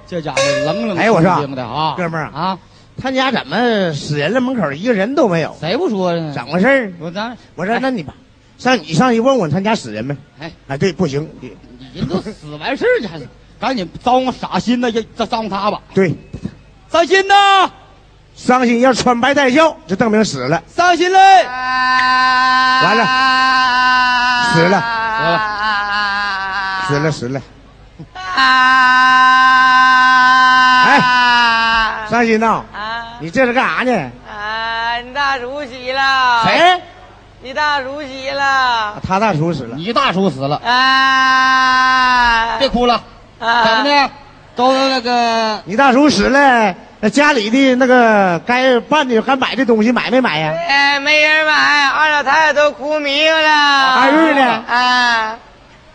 [0.06, 2.58] 这家伙冷冷清清的啊，哥们儿啊，
[3.00, 4.40] 他家怎么死人了？
[4.40, 6.32] 门口一个人都没有，谁不说呢？
[6.34, 6.92] 怎么回事儿？
[6.98, 8.12] 我咱我说，那你吧，
[8.58, 10.16] 上你上去问问他家死人没？
[10.40, 11.28] 哎，哎，对，不行，
[11.94, 13.28] 人都死完事儿去，还是
[13.60, 15.80] 赶紧招呼傻心的，这招呼他吧。
[15.94, 16.14] 对，
[16.90, 17.70] 伤心呐，
[18.34, 20.62] 伤心要穿白带孝，就证明死了。
[20.74, 21.18] 伤心嘞！
[21.44, 23.04] 完了，
[24.52, 24.82] 死了，
[26.88, 27.40] 死了，死了，死了。
[28.36, 29.67] 哎
[32.18, 34.10] 伤心呐，啊你这是干啥呢？
[34.28, 34.96] 啊！
[35.04, 36.42] 你大叔死了，？
[36.44, 36.82] 谁？
[37.40, 39.76] 你大叔死了他大叔死了。
[39.76, 42.56] 你大叔死了，啊！
[42.58, 43.00] 别哭了，
[43.38, 44.10] 怎么的？
[44.56, 50.52] 都那个你大叔死了，那家里的那个该办的、该买的东西买没买呀？
[50.68, 53.94] 哎，没人买，二老太太都哭迷糊了。
[53.94, 54.64] 二月呢？
[54.68, 55.36] 啊，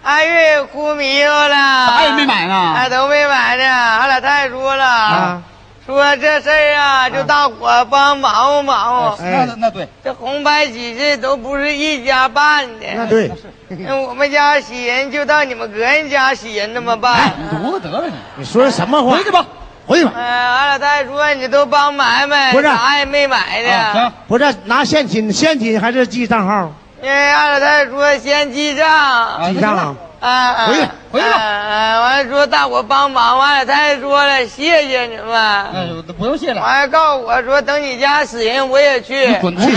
[0.01, 1.87] 二月哭迷糊了。
[1.87, 3.97] 啥也没买呢哎，都没买呢。
[3.97, 5.41] 二老太太说了，啊，
[5.85, 9.23] 说这事儿啊，就大伙帮忙活忙活。
[9.23, 12.85] 哎那那对，这红白喜事都不是一家办的。
[12.95, 13.29] 那对，
[13.67, 17.33] 那我们家喜人就到你们个人家喜人那么办。
[17.51, 19.17] 犊子得了你，你说的什么话？
[19.17, 19.45] 回去吧，
[19.85, 20.13] 回去吧。
[20.15, 23.69] 哎，二老太太说你都帮买买，不是啥也没买的。
[23.69, 26.71] 啊行，不是拿现金，现金还是记账号？
[27.03, 28.87] 哎，二老太太说先记账。
[28.87, 29.95] 啊记账
[30.29, 30.67] 啊？
[30.67, 35.35] 回去回去吧啊完了说大伙帮忙，完了他还说了谢谢你们。
[35.35, 39.27] 哎，不用谢了，完了告诉我说等你家死人我也去。
[39.27, 39.75] 你滚出去，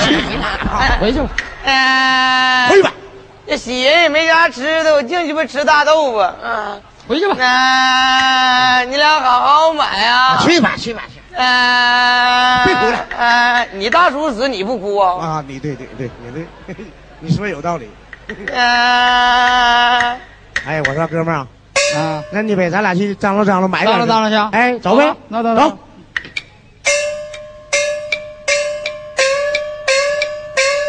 [1.01, 1.29] 回去吧，
[1.65, 2.93] 哎，回去吧。
[3.49, 6.19] 这死人也没啥吃的，我净鸡巴吃大豆腐。
[6.45, 10.39] 嗯，回去吧，那你俩好好买啊。
[10.43, 11.21] 去吧，去吧，去。
[11.37, 15.27] 呃，别哭了呃，你大叔死你不哭啊？
[15.27, 16.47] 啊，你对对对，你对，
[17.21, 17.91] 你说有道理。
[18.53, 20.19] 呃，
[20.67, 21.47] 哎，我说哥们儿啊，
[21.97, 25.79] 啊，那你呗，咱俩去张罗张罗，买点儿张罗张罗去哎，走呗那走走走。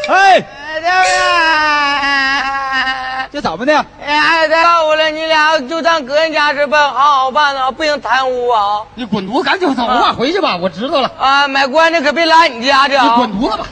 [0.09, 0.43] 哎，哎
[0.82, 1.03] 对不
[3.30, 3.32] 对？
[3.32, 3.86] 这怎么的？
[4.03, 8.82] 哎，再告诉我了，你俩就当个人家事办，好好办啊，不行贪污啊！
[8.95, 13.17] 你滚犊子，赶紧走吧，回去吧，我知道了，啊，买棺材可别拉你家去你啊！
[13.17, 13.67] 滚犊子吧，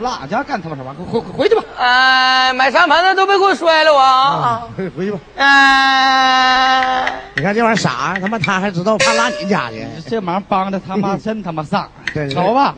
[0.00, 0.94] 拉家干他妈什么？
[1.10, 4.62] 回回回去吧，哎，买三盘的都别给我摔了我啊！
[4.76, 5.18] 回回去吧。
[5.36, 9.86] 哎，你看这玩意儿傻，他妈他还知道怕拉你家去。
[10.08, 12.74] 这忙帮的他妈 真他妈丧，对对瞅吧，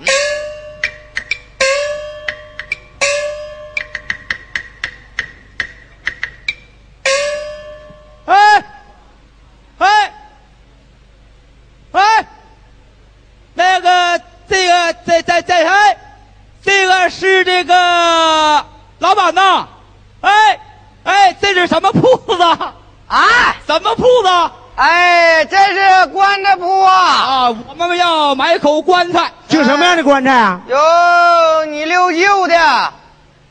[19.27, 19.67] 老板呐，
[20.21, 20.61] 哎，
[21.03, 22.43] 哎，这是什么铺子？
[23.09, 24.51] 啊，什么铺子？
[24.77, 26.93] 哎，这是棺材铺啊！
[26.93, 29.33] 啊，我们要买口棺材。
[29.49, 30.61] 就什么样的棺材啊？
[30.69, 32.93] 有你六舅的，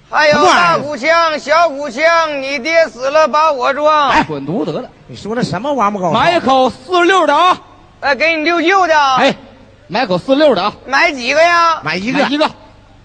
[0.09, 4.09] 还有大鼓枪、小鼓枪，你爹死了把我装。
[4.09, 6.11] 哎滚犊子得了，你说的什么王八狗？
[6.11, 7.57] 买一口四六的啊！
[7.99, 9.15] 哎，给你六舅的。
[9.15, 9.35] 哎，
[9.87, 11.81] 买口四六的啊，买几个呀？
[11.83, 12.49] 买一个买一个，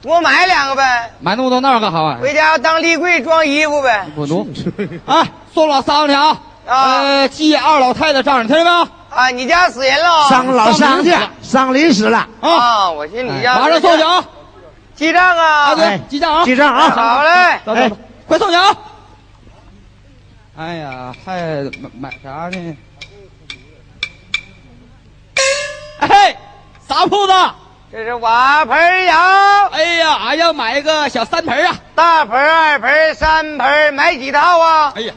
[0.03, 2.23] 我买两个呗，买那么多那干啥玩意儿？
[2.23, 4.07] 回家当立柜装衣服呗。
[4.17, 4.73] 滚犊子！
[5.07, 6.41] 啊，送老三去啊！
[6.67, 8.89] 啊呃，记二老太太账，上听见没有？
[9.11, 10.29] 啊，你家死人了？
[10.29, 12.27] 伤老伤去，伤临死了。
[12.41, 14.25] 啊，啊，我寻思你家马上送去啊！
[14.95, 15.45] 记账啊！
[15.45, 16.45] 啊，对哎，记账啊！
[16.45, 16.91] 记账啊！
[16.91, 17.61] 好嘞。
[17.67, 17.97] 走走，
[18.27, 18.75] 快送去啊！
[20.57, 22.77] 哎呀，还买买啥呢？
[26.01, 26.37] 哎，
[26.89, 27.33] 啥铺子？
[27.93, 29.17] 这是瓦盆窑，
[29.73, 31.75] 哎呀，俺要买一个小三盆啊！
[31.97, 34.93] 大盆、二盆、三盆，买几套啊？
[34.95, 35.13] 哎呀，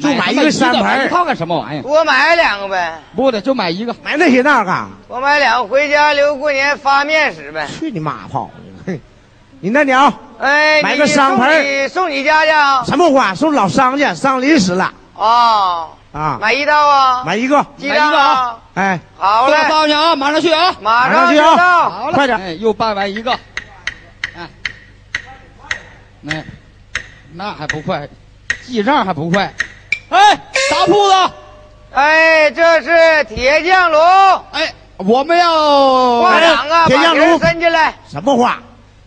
[0.00, 1.82] 就买一个三盆买一套干什么玩意儿？
[1.82, 3.92] 多买两个呗，不得，就买一个。
[4.04, 4.88] 买那些那干？
[5.08, 7.66] 多买两个回家留过年发面食呗。
[7.66, 8.50] 去你妈炮！
[8.86, 9.00] 嘿
[9.58, 12.84] 你那鸟哎，买个三盆送你送你家去啊？
[12.86, 13.34] 什么花？
[13.34, 16.38] 送老伤去，伤临死了啊，啊！
[16.40, 17.22] 买一刀啊？
[17.26, 18.58] 买一个，记账啊？
[18.74, 20.16] 哎，好嘞送，上去啊！
[20.16, 20.74] 马上去啊！
[20.80, 21.56] 马马上去啊。
[21.90, 23.30] 好嘞，快点哎，又办完一个。
[24.34, 24.48] 哎，
[26.22, 26.34] 那
[27.34, 28.08] 那还不快，
[28.66, 29.52] 记账还不快。
[30.08, 30.34] 哎，
[30.70, 31.14] 啥铺子？
[31.92, 33.98] 哎，这是铁匠炉，
[34.52, 37.94] 哎，我们要挂两个，把铁匠炉伸进来。
[38.08, 38.58] 什么话？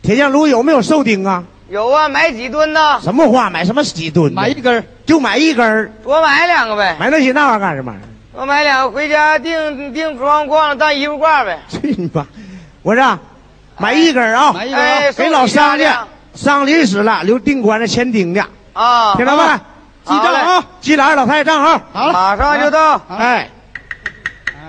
[0.04, 1.44] 铁匠炉有没有寿钉啊？
[1.70, 3.00] 有啊，买几吨呢？
[3.02, 3.50] 什么话？
[3.50, 4.32] 买什么几吨？
[4.32, 6.96] 买一根儿就买一根儿，多买两个呗。
[7.00, 7.92] 买那些那玩意儿干什么？
[8.32, 11.60] 多买两个回家钉钉窗框当衣服挂呗。
[11.68, 12.28] 去你妈！
[12.84, 13.20] 我说啊，
[13.80, 18.44] 买一根儿啊，买一根儿哎，给老伤去送你家，伤临死了，留钉棺材签钉去，
[18.74, 19.60] 啊，听着没？
[20.06, 21.82] 记账啊，记了二老太太账号。
[21.92, 23.00] 好了，马上就到。
[23.00, 23.50] 好了哎，
[24.46, 24.62] 哎，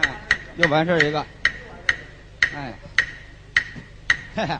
[0.56, 1.20] 又完事儿一个。
[2.56, 2.72] 哎，
[4.36, 4.58] 嘿嘿，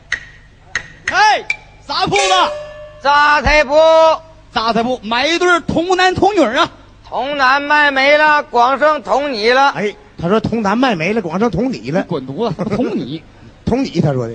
[1.11, 1.43] 哎，
[1.87, 2.21] 啥铺子？
[3.01, 3.75] 扎菜铺，
[4.53, 6.69] 扎菜铺买一对童男童女啊！
[7.07, 9.69] 童男卖没了，光剩童你了。
[9.69, 13.23] 哎，他说童男卖没了，光剩童你了，滚犊子，童你！
[13.65, 14.33] 童你他说的，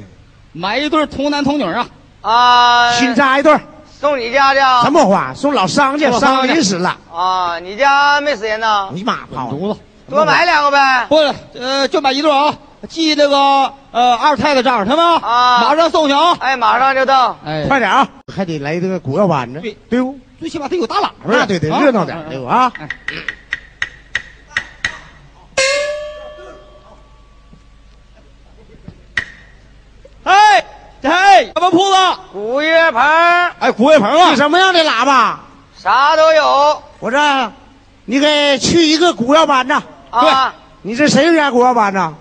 [0.52, 1.86] 买一对童男童女啊！
[2.22, 3.60] 啊，新扎一对儿，
[4.00, 4.82] 送你家去啊？
[4.84, 5.32] 什么话？
[5.34, 8.88] 送老商去，送老伤去伤临死了，啊，你家没死人呐？
[8.92, 9.38] 你妈滚！
[9.38, 11.06] 犊子，多买两个呗。
[11.08, 11.16] 不，
[11.58, 12.56] 呃，就买一对啊！
[12.88, 15.62] 记那个呃二太太账上行吗啊。
[15.62, 16.36] 马上送去啊。
[16.40, 17.38] 哎马上就到。
[17.44, 17.64] 哎。
[17.66, 18.08] 快点啊。
[18.34, 19.76] 还得来这个鼓腰板子对。
[19.88, 21.46] 对不最起码得有大喇叭。
[21.46, 22.72] 对对热闹点对不啊。
[30.24, 30.64] 哎。
[31.02, 31.96] 哎什么铺子。
[32.32, 34.34] 古月盆哎古月盆啊。
[34.36, 35.40] 什么样的喇叭？
[35.76, 36.82] 啥都有。
[36.98, 37.52] 我说
[38.06, 39.74] 你给去一个鼓腰板子
[40.10, 40.54] 啊。
[40.82, 42.14] 你是谁家鼓腰板子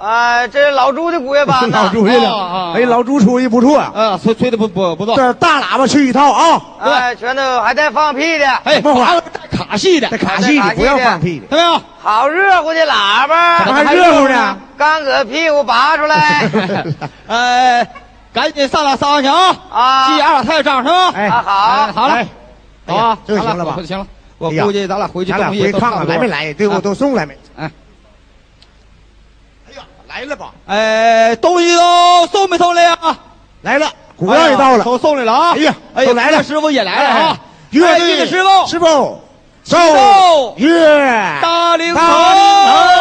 [0.00, 0.46] 啊！
[0.46, 2.72] 这是老朱的古乐班子， 老朱家的。
[2.74, 3.92] 哎，老朱出息不错啊。
[3.94, 5.16] 啊，吹吹的不不不错。
[5.16, 6.62] 这大喇叭去一套啊。
[6.80, 11.46] 哎，全都还带放屁的，哎，不还有带卡戏的，带卡戏的不要放屁的。
[11.48, 11.82] 看到没有？
[12.00, 14.56] 好热乎的喇叭，怎么还热乎呢？
[14.76, 16.48] 刚搁屁股拔出来。
[17.26, 17.86] 哎，
[18.32, 19.56] 赶紧上来上上去啊！
[19.70, 21.10] 啊记二老太太账是吧？
[21.14, 22.26] 哎啊好哎好了哎，
[22.86, 24.06] 好啊，这就行了吧行了，
[24.38, 27.36] 我估计咱俩回去咱俩东西回去看看来没来，对我啊都送来没？
[27.58, 27.70] 哎
[30.18, 30.50] 来了吧？
[30.66, 32.98] 哎，东西都送没送来呀？
[33.62, 34.82] 来了，古乐也到了。
[34.82, 35.52] 都送来了啊！
[35.54, 37.38] 哎呀哎呀，都来了师傅也来了啊！
[37.70, 39.20] 乐哎队乐队师傅，师傅，
[39.62, 42.97] 奏奏乐大灵大堂。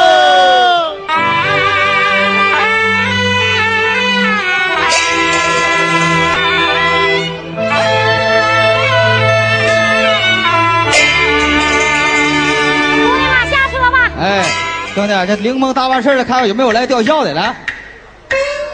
[14.98, 17.56] 兄弟，这灵蒙搭完事儿了，看看有没有来吊孝的来。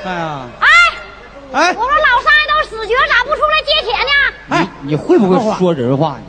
[0.05, 0.67] 哎呀，哎，
[1.51, 4.33] 哎我，说老三都死绝，咋不出来接铁呢？
[4.47, 6.23] 哎，你会不会说人话呢？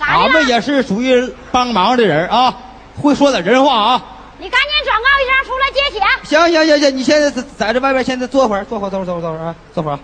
[0.00, 0.20] 咋的了？
[0.22, 2.56] 俺们也是属于帮忙的人啊，
[2.98, 4.02] 会说点人话啊。
[4.38, 6.00] 你赶紧转告一声，出来接铁。
[6.24, 10.00] 行行行行，你现在在在这外边，现在坐会儿，坐会儿，坐会儿，坐会儿，坐会儿啊，坐会儿啊。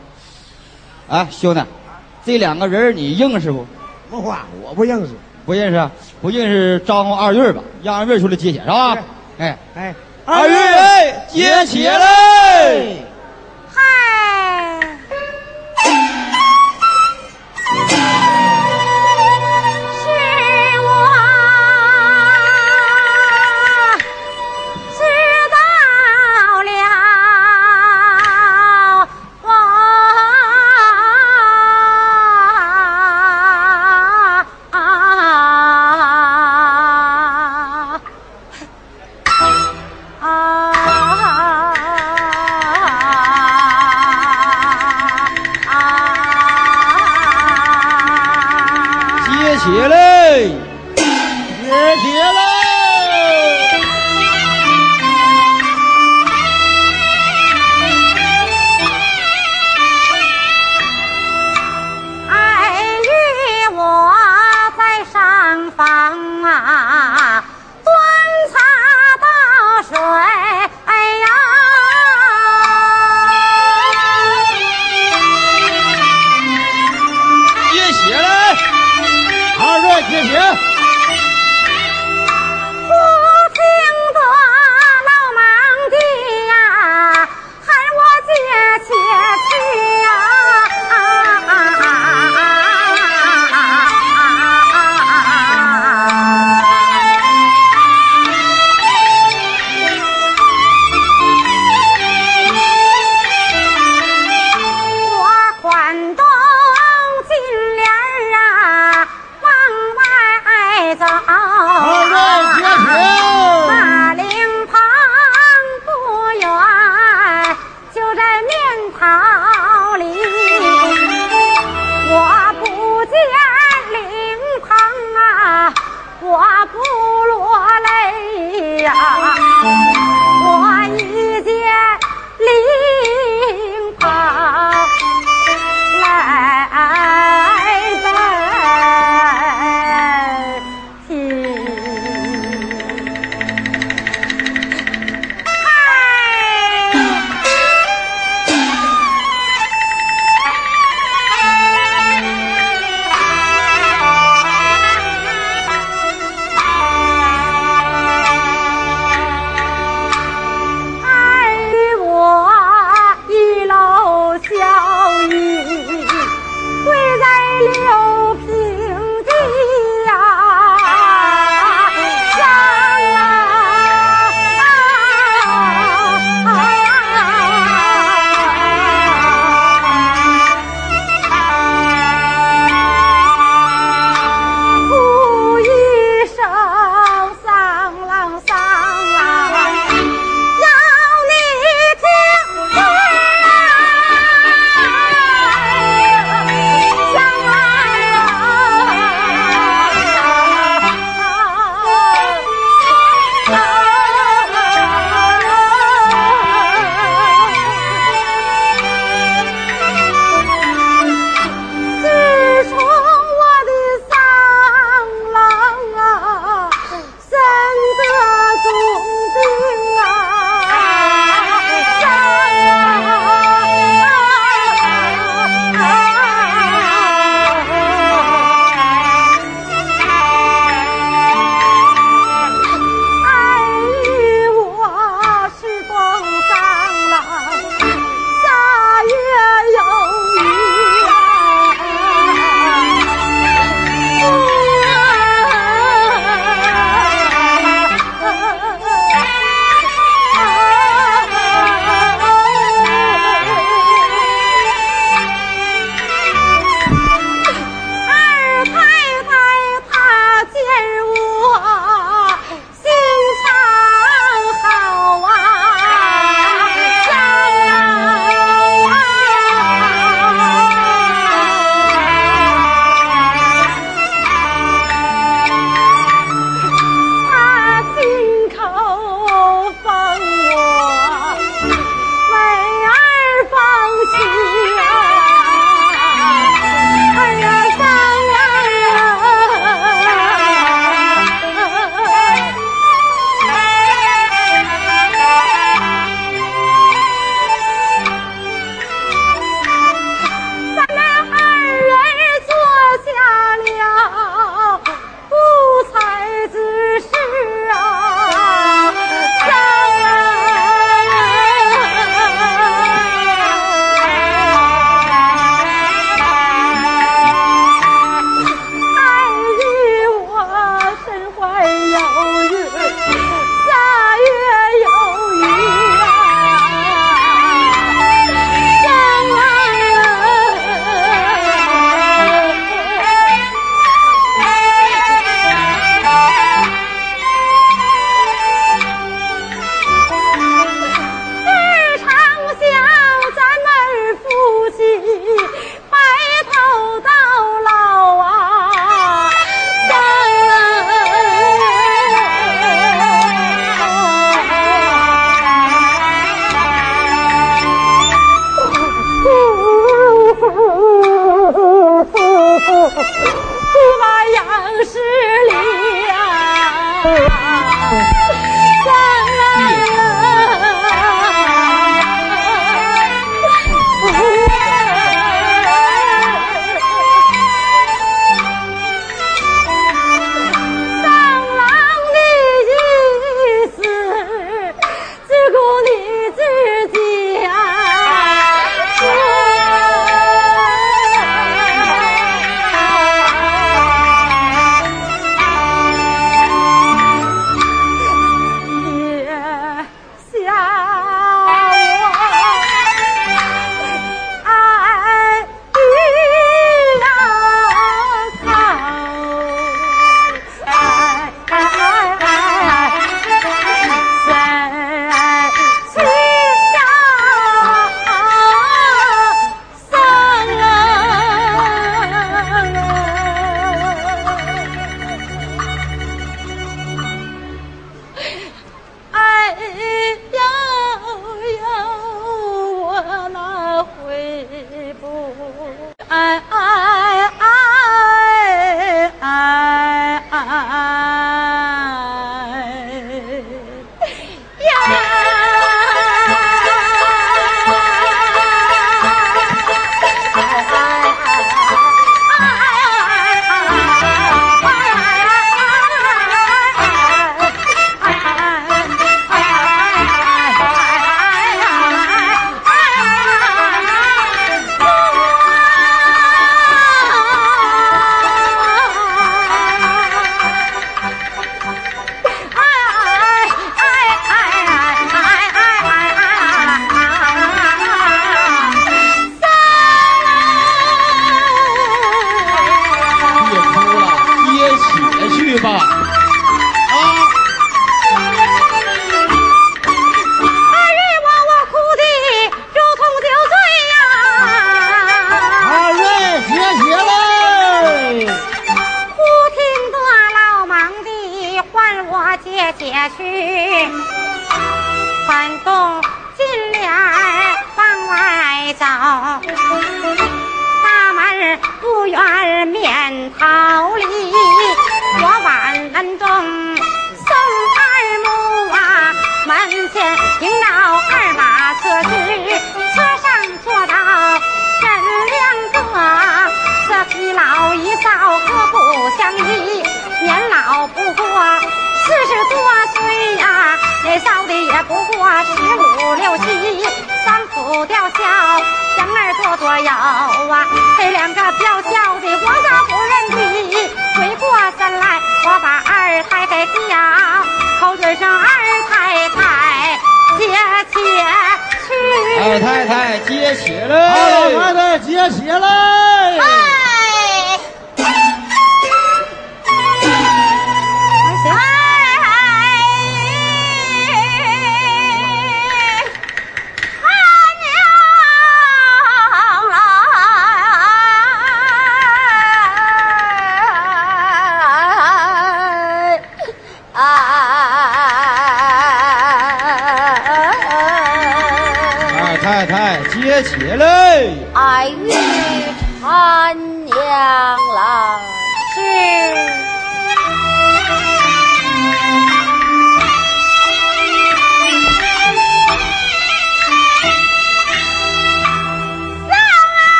[1.08, 1.62] 哎，兄弟，
[2.26, 3.66] 这两个人你认识不？
[4.10, 4.44] 什么话？
[4.60, 5.08] 我不认识。
[5.46, 5.90] 不认识啊，
[6.20, 7.62] 不认识张红二月吧？
[7.82, 8.94] 让二月出来接血是吧？
[9.42, 9.92] 哎，哎，
[10.24, 11.98] 二月哎，接起来！
[13.74, 13.80] 嗨，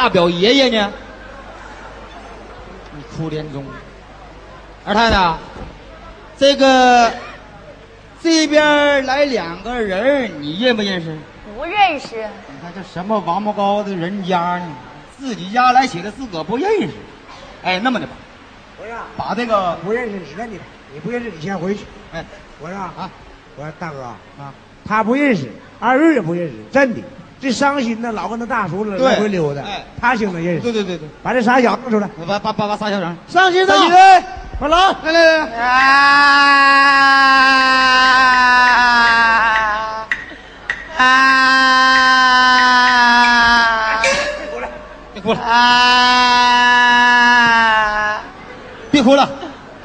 [0.00, 0.90] 大表爷爷呢？
[2.96, 3.62] 你哭连中。
[4.82, 5.36] 二太太，
[6.38, 7.12] 这个
[8.22, 11.14] 这边来两个人，你认不认识？
[11.54, 14.74] 不认识，你看这什么王八羔子人家呢？
[15.18, 16.94] 自己家来写的自个不认识。
[17.62, 18.12] 哎，那么的吧，
[18.80, 20.64] 我说把这个不认识知道你的，
[20.94, 21.84] 你不认识你先回去。
[22.14, 22.24] 哎
[22.58, 23.10] 我说啊啊，
[23.54, 27.02] 我说大哥啊，啊，他不认识，二瑞也不认识，真的。
[27.40, 30.60] 这伤心呢，老跟那大叔了来回溜达哎，他兴能认识。
[30.60, 33.16] 对对对对，把这仨小子弄出来，把把把把仨小整。
[33.26, 34.22] 伤心的伤心的，
[34.58, 34.76] 快来！
[35.04, 35.46] 来来来，
[40.98, 41.00] 啊啊
[44.02, 44.10] 别
[44.50, 44.68] 哭了，
[45.14, 45.50] 别哭了啊
[48.90, 49.26] 别哭了。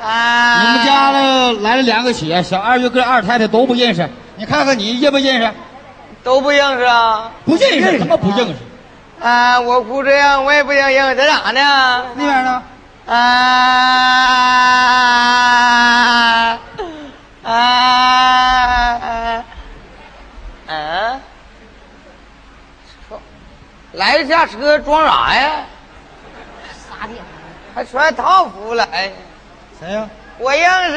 [0.03, 0.61] 啊！
[0.61, 5.51] 你们家了来了两个血，小二月跟二太太都不认识，你看看你认不认识？
[6.25, 7.31] 都不认识啊？
[7.45, 8.55] 不认识，他妈不认识。
[9.23, 12.05] 啊，我哭这样，我也不想认识，在哪呢？
[12.15, 12.63] 那边呢？
[13.05, 13.13] 啊
[17.43, 17.53] 啊
[20.67, 21.19] 啊！
[23.91, 25.51] 来下车装啥呀？
[27.75, 29.11] 还穿套服来？
[29.79, 30.09] 谁呀？
[30.39, 30.95] 我认识，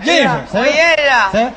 [0.00, 0.72] 认识我谁？
[0.72, 1.04] 认识。
[1.32, 1.52] 谁？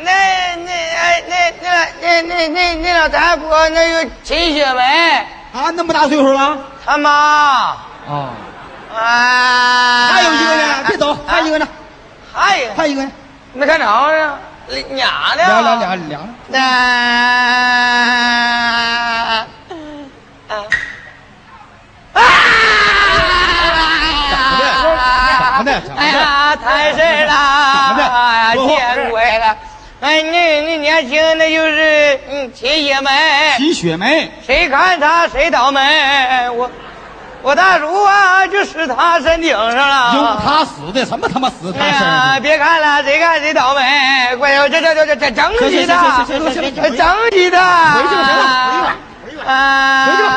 [0.00, 0.10] 那
[0.56, 6.56] 那哎那那那那那那老太婆那个秦雪梅，啊，那么大岁数了？
[6.86, 7.10] 他妈。
[7.10, 8.30] 啊，
[8.94, 11.66] 啊，还有一个呢，别走，还有一个呢，
[12.32, 12.74] 还有。
[12.74, 13.10] 还有一个呢，
[13.52, 14.38] 没看着呢，
[14.90, 16.18] 俩呢，俩俩俩俩。
[16.18, 16.28] 呢。
[16.46, 16.60] 那。
[20.48, 20.54] 啊。
[22.14, 22.20] 啊！
[25.58, 25.80] 怎么的？
[25.80, 26.00] 怎么的？
[26.00, 27.32] 哎呀，太事了！
[27.88, 28.04] 怎么的？
[28.06, 29.56] 哎呀，说话见鬼了！
[30.00, 33.10] 哎，那那年轻那就是嗯秦雪梅，
[33.56, 35.80] 秦雪梅，谁看他谁倒霉。
[36.50, 36.70] 我
[37.42, 40.14] 我大叔啊，就死他身顶上了。
[40.14, 42.42] 有他死的，什么他妈死他哎呀，身上？
[42.42, 44.36] 别看了，谁看谁倒霉！
[44.36, 47.58] 快点，这这这这这整你的，行行行行行行行整你的！
[47.94, 48.34] 回去吧行了
[49.24, 50.06] 回去吧回去吧啊！
[50.06, 50.28] 回去吧！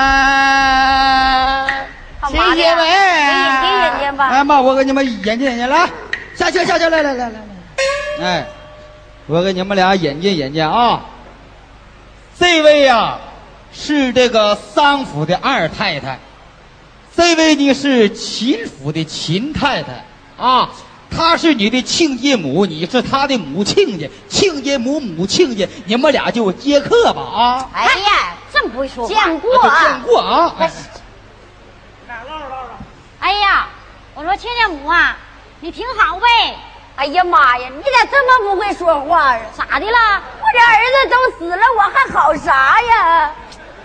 [0.00, 1.66] 啊！
[2.28, 2.88] 秦干嘛的姐妹，给
[3.36, 4.28] 引荐引荐吧。
[4.32, 5.86] 哎妈，我给你们眼睛眼睛，来，
[6.34, 7.34] 下去下去，来来来来来，
[8.20, 8.46] 哎，
[9.26, 11.00] 我给你们俩引荐引荐啊。
[12.38, 13.18] 这位呀、
[13.72, 16.18] 是这个桑府的二太太，
[17.16, 20.04] 这位呢是秦府的秦太太
[20.36, 20.70] 啊。
[21.08, 27.70] 她是你的亲家母，你是她的母亲家，亲家母母亲家，你们俩就接客吧啊。
[27.72, 29.14] 哎呀，这么不会说话。
[29.14, 30.54] 见过啊就见过啊。
[30.58, 30.70] 哎
[33.20, 33.68] 哎呀，
[34.14, 35.16] 我说亲家母啊，
[35.60, 36.26] 你挺好呗。
[36.96, 39.40] 哎呀妈呀，你咋这么不会说话啊？
[39.54, 40.22] 咋的了？
[40.40, 43.30] 我这儿子都死了，我还好啥呀？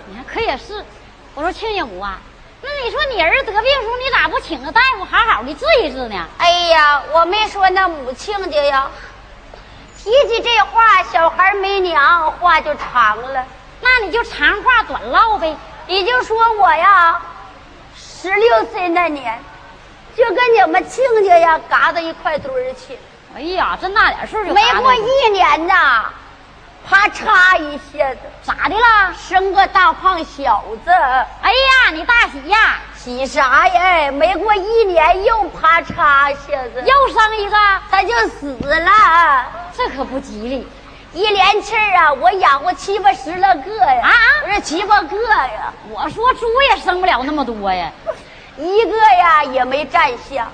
[0.08, 0.84] 你看可也是。
[1.36, 2.20] 我说亲家母啊，
[2.62, 6.26] 那你说你儿子得病时候，你咋不请个大夫好好的治一治呢？
[6.38, 8.88] 哎呀，我没说那母亲家呀。
[9.98, 13.46] 提起这话，小孩没娘，话就长了。
[13.82, 15.56] 那你就长话短唠呗。
[15.86, 17.22] 你就说我呀，
[17.96, 19.38] 十六岁那年，
[20.16, 22.98] 就跟你们亲家呀嘎到一块堆儿去。
[23.36, 26.06] 哎呀，这那点事儿就没过一年呐，
[26.86, 29.14] 啪嚓一下子咋的了？
[29.16, 30.92] 生个大胖小子。
[30.92, 32.80] 哎呀，你大喜呀！
[32.98, 34.12] 喜啥呀？
[34.12, 37.56] 没过一年又啪嚓一下子又生一个，
[37.90, 39.46] 他就死了。
[39.78, 40.68] 这可不吉利。
[41.14, 44.10] 一连气儿啊，我养过七八十来个呀！
[44.10, 44.12] 啊
[44.44, 47.90] 不是七八个呀，我说猪也生不了那么多呀。
[48.58, 50.52] 一个呀也没占相，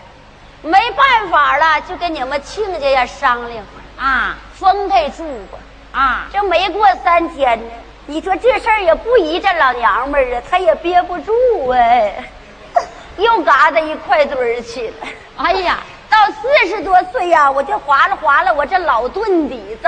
[0.61, 3.63] 没办法了，就跟你们亲家呀商量，
[3.97, 4.35] 啊。
[4.53, 5.59] 分开住吧。
[5.91, 7.71] 啊，这没过三天呢，
[8.07, 11.31] 你说这事儿也不依这老娘们儿啊，她也憋不住
[11.69, 12.15] 哎，
[13.17, 15.07] 又嘎达一块堆儿去了。
[15.37, 15.77] 哎呀，
[16.09, 19.87] 到四十多岁呀、我就划拉划拉我这老钝底子，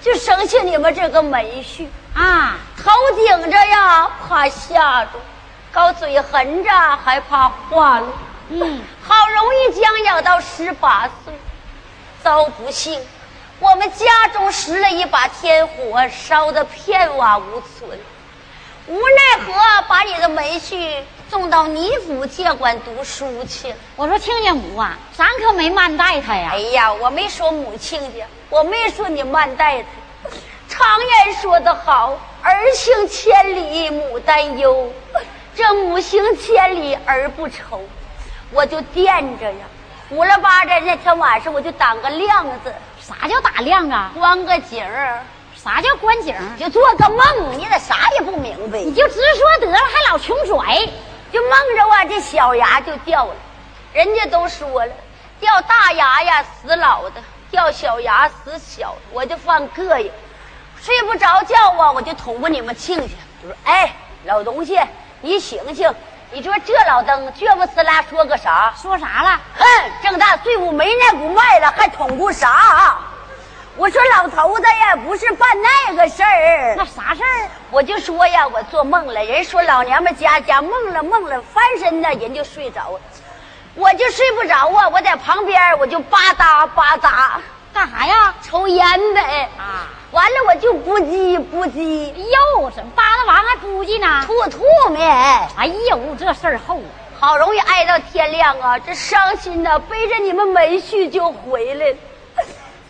[0.00, 1.86] 就生下你们这个门婿。
[2.14, 5.18] 啊，头顶着呀，怕吓着；
[5.72, 6.70] 高嘴横着，
[7.04, 8.06] 还怕化了。
[8.50, 11.34] 嗯，好容易将要到十八岁，
[12.22, 13.00] 遭不幸，
[13.60, 17.98] 我们家中拾了一把天火，烧得片瓦无存。
[18.86, 19.52] 无奈何，
[19.86, 23.74] 把你的门婿送到你府接管读书去。
[23.96, 26.58] 我说亲家母啊，咱可没慢待他呀哎。
[26.58, 29.88] 呀，我没说母亲家，我没说你慢待他。
[30.70, 34.90] 常言说得好，儿行千里母担忧，
[35.58, 37.82] 这母行千里而不愁。
[38.52, 39.66] 我就惦着呀，
[40.08, 44.12] 五了八的那天晚上我就当个亮子，啥叫打亮啊？
[44.14, 45.20] 观个景儿，
[45.56, 46.32] 啥叫观景？
[46.56, 48.78] 就做个梦，你咋啥也不明白？
[48.78, 50.88] 你就直说得了，还老穷拽。
[51.32, 53.34] 就梦着我这小牙就掉了，
[53.92, 54.92] 人家都说了，
[55.40, 57.20] 掉大牙呀死老的，
[57.50, 60.08] 掉小牙死小的，我就犯膈应，
[60.80, 63.92] 睡不着觉啊，我就捅咕你们亲戚，就说哎，
[64.24, 64.80] 老东西，
[65.20, 65.92] 你醒醒，
[66.30, 68.72] 你说这老登倔不呲啦说个啥？
[68.80, 69.40] 说啥了？
[69.58, 69.66] 哼，
[70.02, 72.96] 这么大岁数没那股脉了，还捅咕啥？
[73.76, 77.48] 我说老头子呀，不是办那个事儿，那啥事儿？
[77.70, 79.24] 我就说呀，我做梦了。
[79.24, 82.98] 人说老娘们家家梦了梦了，翻身呢，人就睡着，
[83.74, 84.88] 我就睡不着啊。
[84.88, 87.40] 我在旁边我就吧嗒吧嗒
[87.72, 88.34] 干啥呀？
[88.42, 89.48] 抽烟呗。
[89.58, 94.24] 啊，完了我就不叽不叽哟，怎么扒拉完还估计呢？
[94.26, 95.00] 吐吐没。
[95.04, 96.90] 哎呦，这事儿厚啊！
[97.20, 101.96] 好容易挨到天亮啊，这伤心呐、背着你们没婿就回来了，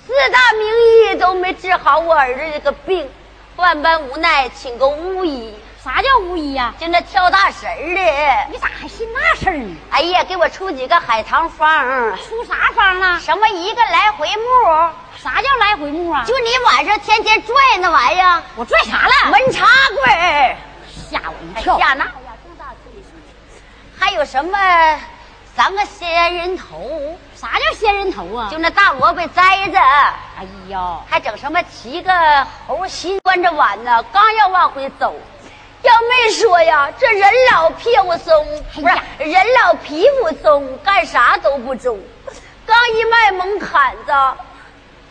[0.07, 0.67] 四大名
[1.13, 3.09] 医都没治好我儿子这个病，
[3.57, 5.55] 万般无奈，请个巫医，
[5.89, 8.53] 啥叫巫医呀、就那跳大神儿的。
[8.53, 9.75] 你咋还信那事儿呢？
[9.91, 13.19] 哎呀，给我出几个海棠方，出啥方了？
[13.21, 16.25] 什么一个来回木，啥叫来回木啊？
[16.27, 19.31] 就你晚上天天拽那玩意儿，我拽啥了？
[19.31, 19.65] 门插
[20.05, 20.57] 柜儿，
[21.11, 21.79] 吓我一跳！
[21.79, 22.13] 吓那呀，
[22.45, 24.59] 这么大岁数，还有什么
[25.57, 28.51] 三个仙人头，啥叫仙人头啊？
[28.51, 35.15] 就那大萝卜栽着，哎呀，还整什么七个猴心端着碗呢，刚要往回走。
[35.89, 41.99] 要没说呀，这人老屁股松，不是哎人老皮肤松，干啥都不中。
[42.67, 44.13] 刚一卖门槛子，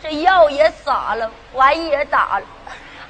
[0.00, 2.44] 这药也撒了，碗也打了。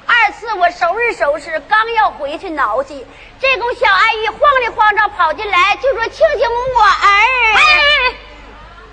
[0.07, 3.05] 二次我收拾收拾，刚要回去挠去，
[3.39, 6.89] 这宫小阿姨慌里慌张跑进来，就说：“亲亲母，我儿
[7.53, 8.15] 哎！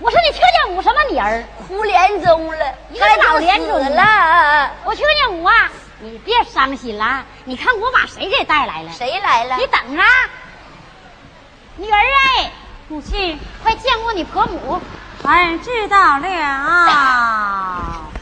[0.01, 1.43] 我说你亲家母什么你儿？
[1.67, 4.71] 哭连宗了，你个老连了。
[4.85, 7.25] 我亲家母啊，你别伤心了。
[7.45, 8.93] 你看我把谁给带来了？
[8.93, 9.57] 谁来了？
[9.57, 10.03] 你等着，
[11.77, 12.53] 女儿哎，
[12.89, 14.81] 母亲，快见过你婆母。
[15.23, 18.07] 儿知道了。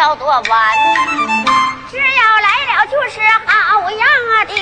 [0.00, 0.42] 什么叫做晚？
[1.90, 4.00] 只要来了就是好样
[4.46, 4.54] 的。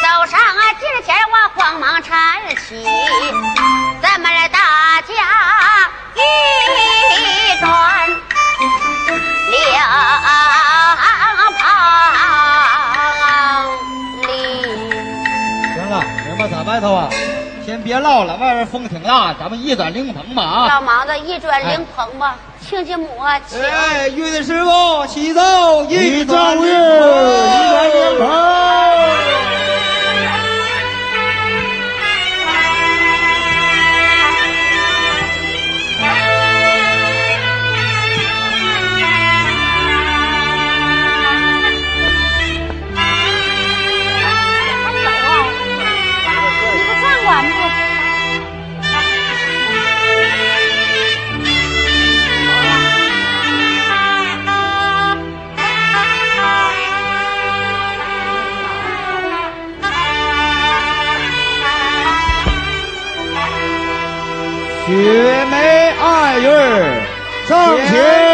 [0.00, 2.08] 走上啊近前，我慌忙搀
[2.56, 2.82] 起，
[4.00, 5.12] 咱们来大家
[6.14, 6.18] 一
[7.60, 8.16] 转两
[8.80, 8.80] 旁
[9.50, 9.52] 里。
[15.74, 17.10] 行了，明白在外头啊，
[17.66, 20.68] 先别唠了，外边风挺大，咱们一转灵棚吧啊！
[20.68, 22.36] 老忙子一转灵棚吧，
[22.70, 23.60] 亲家母啊，请。
[23.60, 25.40] 哎，岳师傅起奏，
[25.88, 28.20] 一转照月，一转灵
[65.10, 65.56] 雪梅
[66.00, 66.46] 爱玉，
[67.48, 67.58] 正
[67.88, 68.29] 确。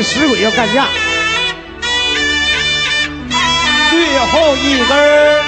[0.00, 0.86] 为了死鬼要干架。
[3.90, 5.44] 最后一根儿。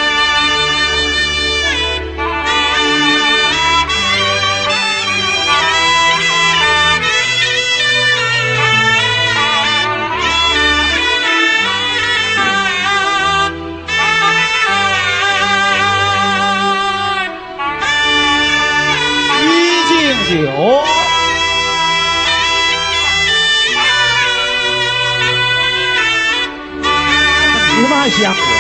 [19.40, 20.71] 一敬酒，
[28.14, 28.51] 你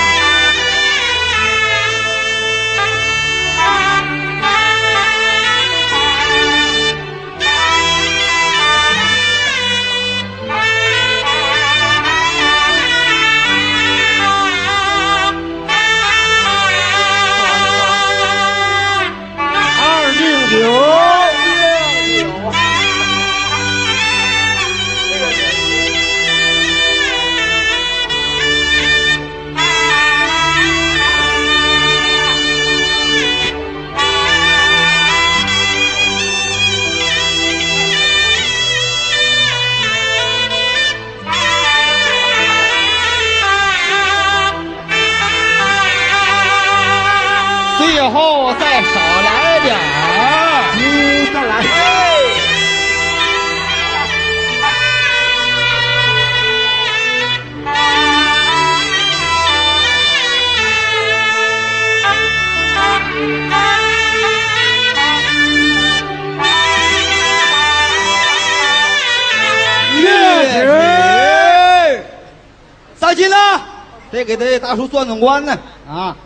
[74.24, 75.58] 得给他大叔转转关呢
[75.88, 76.16] 啊！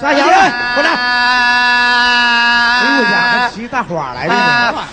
[0.00, 0.90] 上香来，过来。
[2.80, 4.84] 哎呦家还骑大花来的呢。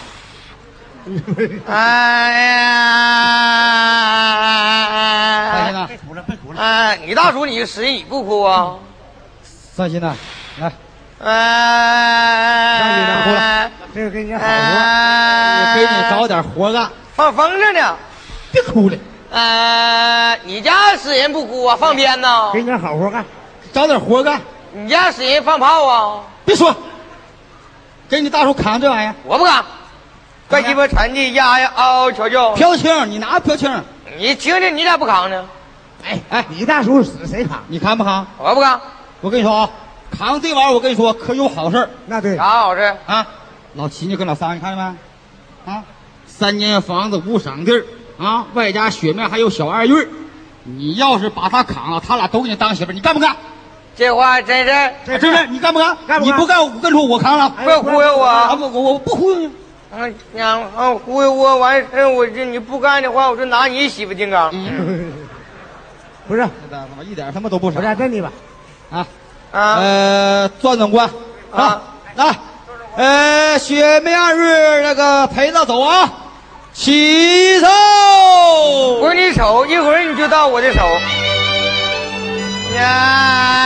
[1.67, 1.73] 哎
[2.51, 2.67] 呀！
[5.53, 6.61] 上进了，别哭了，别哭了。
[6.61, 8.73] 哎，你大叔，你死你不哭啊？
[9.75, 10.15] 上进了，
[10.59, 10.71] 来，
[11.23, 13.39] 哎，上去了，哭了。
[13.93, 17.95] 这个给你好活，哎，给你找点活干，放风筝呢。
[18.51, 18.97] 别哭了，
[19.29, 21.75] 呃，你家死人不哭啊？
[21.75, 22.51] 放鞭呢？
[22.53, 23.23] 给你点好活干。
[23.73, 24.41] 找点活干，
[24.73, 26.21] 你家死人放炮啊？
[26.45, 26.73] 别说，
[28.09, 29.63] 给你大叔扛这玩意儿，我不扛，
[30.47, 32.53] 怪鸡巴沉的呀呀嗷嗷瞧瞧。
[32.55, 33.69] 飘青，你拿飘青，
[34.17, 35.45] 你听听，你咋不扛呢？
[36.05, 37.61] 哎哎，你大叔死谁扛？
[37.67, 38.25] 你扛不扛？
[38.37, 38.79] 我不扛，
[39.19, 39.69] 我跟你说啊，
[40.17, 42.95] 扛这玩意儿，我跟你说可有好事那对，啥好事？
[43.05, 43.27] 啊！
[43.73, 45.71] 老齐，你跟老三，你看见没？
[45.73, 45.83] 啊，
[46.25, 47.85] 三间房子五省地儿
[48.17, 50.07] 啊，外加雪面还有小二玉
[50.63, 53.35] 你要是把他砍了，他俩都给你当媳妇，你干不干？
[53.95, 55.97] 这话真是，这真是你干不干？
[56.07, 57.53] 干不干你不干，我跟你说我扛了。
[57.57, 58.55] 哎不要忽悠我啊啊！
[58.55, 59.47] 不，我我不忽悠你。
[59.89, 64.51] 啊，娘啊，忽悠我完事，我这你不干的话，我就拿你媳妇金刚。
[66.27, 68.31] 不是，他妈一点他妈都不我傻再问你吧，
[68.91, 69.07] 啊！
[69.51, 71.09] 啊，呃，转转关
[71.51, 71.81] 啊，
[72.15, 72.35] 来，
[72.97, 76.11] 呃，雪面二日那个陪着走啊，
[76.77, 77.67] 起手。
[78.99, 80.79] 不是你手，一会儿你就到我的手。
[82.75, 83.57] 呀。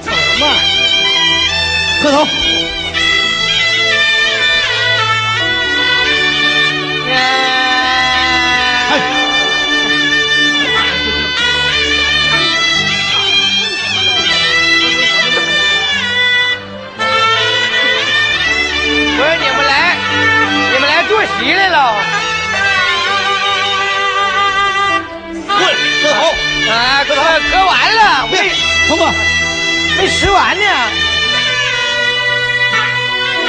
[0.00, 0.10] 走
[0.40, 0.50] 慢，
[2.02, 2.26] 磕头。
[21.38, 21.94] 起来了，
[25.46, 25.56] 混
[26.02, 26.18] 磕头，
[26.70, 28.28] 啊，磕头磕完了，
[28.88, 29.10] 通过。
[29.98, 30.64] 没吃完呢。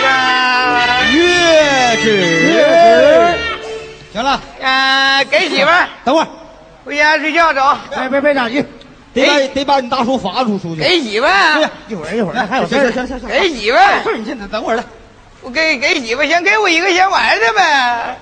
[0.06, 2.12] 啊月子。
[2.12, 3.38] 月
[4.14, 6.28] 行了，啊，给媳妇儿等会儿
[6.84, 8.66] 回家睡觉走，别别别着急，
[9.14, 10.82] 得把得把你大叔罚出出去。
[10.82, 14.84] 给媳妇对儿，一会儿一会儿还有事行儿行行行行，给媳妇儿，不是你现在等会儿来。
[15.42, 18.18] 我给给媳妇儿，先给我一个先玩的呗。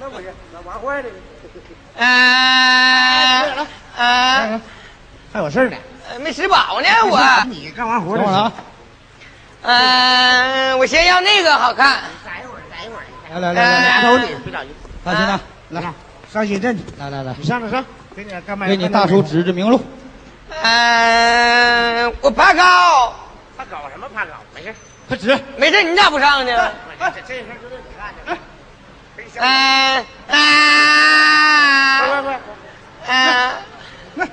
[0.00, 1.08] 那不是那玩坏了，
[1.98, 3.66] 啊
[3.98, 4.60] 啊，
[5.32, 5.76] 还有事儿呢。
[6.20, 7.20] 没吃饱呢我。
[7.48, 8.52] 你干完活了等会儿啊，
[9.62, 12.02] 嗯，我先要那个好看。
[13.32, 14.70] 来来来来来，俩头你别着急，
[15.02, 15.40] 大新呐，
[15.70, 15.82] 来
[16.32, 18.66] 上新镇去，来来来，你上那上，给你干嘛？
[18.66, 19.82] 给你大叔指指明路。
[20.62, 23.14] 嗯，我爬高，
[23.56, 24.32] 他搞什么怕高？
[24.54, 24.74] 没事，
[25.08, 25.36] 快指。
[25.56, 26.70] 没事，你咋不上呢？
[26.98, 28.20] 这这事儿就得你干去。
[29.36, 32.40] 嗯快啊快快
[33.06, 33.08] 嗯，
[34.16, 34.26] 快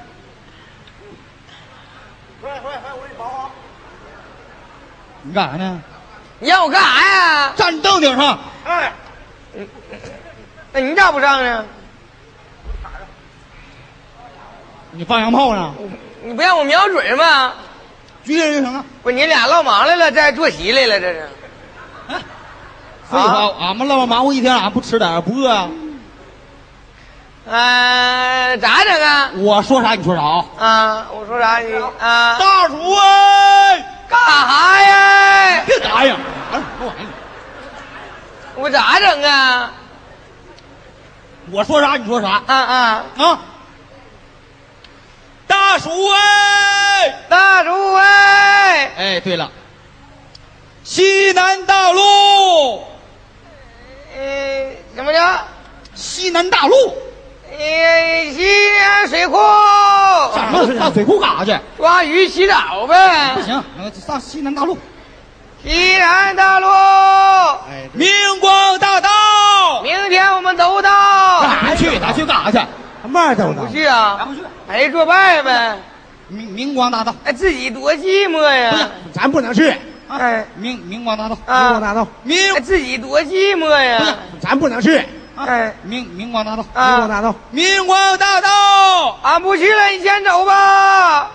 [2.41, 3.51] 快快，我给你保好。
[5.31, 5.79] 你干啥呢？
[6.39, 7.53] 你让我干啥呀？
[7.55, 8.37] 站凳顶上。
[8.65, 8.91] 哎，
[10.73, 11.63] 那你咋不上呢？
[14.91, 15.73] 你放洋炮呢？
[16.21, 17.53] 你不让我瞄准吗？
[18.25, 18.83] 举起来就行了。
[19.03, 21.29] 不，你俩唠忙来了，这还坐席来了，这是。
[23.09, 25.69] 废话，俺们唠忙活一天，俺不吃点不饿啊？
[27.45, 29.31] 嗯，咋整啊？
[29.37, 30.45] 我说啥你说啥啊？
[30.59, 32.37] 啊，我说啥你啊？
[32.37, 35.63] 大厨哎，干啥呀？
[35.65, 36.13] 别答应！
[36.51, 36.95] 哎，什么玩？
[38.55, 39.71] 我咋整啊？
[41.49, 43.05] 我说啥你说啥啊啊！
[43.17, 43.39] 啊？
[45.47, 47.15] 大叔哎！
[47.29, 49.49] 大叔哎，哎，对了，
[50.83, 52.85] 西南大路，
[54.15, 55.39] 呃，什么叫？
[55.95, 56.95] 西南大路，
[57.51, 58.45] 呃，西
[58.79, 59.35] 安水库
[60.33, 61.59] 上什么上水库干啥去？
[61.77, 63.41] 抓鱼洗澡呗不。
[63.41, 63.63] 行，
[64.05, 64.77] 上西南大路，
[65.63, 68.07] 西南大路，哎，明
[68.39, 69.09] 光大道。
[69.83, 71.41] 明天我们都到。
[71.41, 71.99] 干啥去？
[71.99, 72.59] 咱去干啥去？
[73.01, 73.67] 他嘛都不。
[73.67, 74.15] 去啊？
[74.19, 74.41] 咱不去？
[74.67, 75.77] 陪作伴呗。
[76.29, 78.89] 明明光大道，哎，自己多寂寞呀！
[79.11, 79.75] 咱不能去，
[80.07, 84.15] 哎明明光大道，明啊光，大道，明哎，自己多寂寞呀！
[84.39, 85.03] 咱不能去，
[85.37, 87.35] 哎明明光大道，明光啊，大道。
[87.49, 91.31] 明光大道，俺不去了，你先走吧。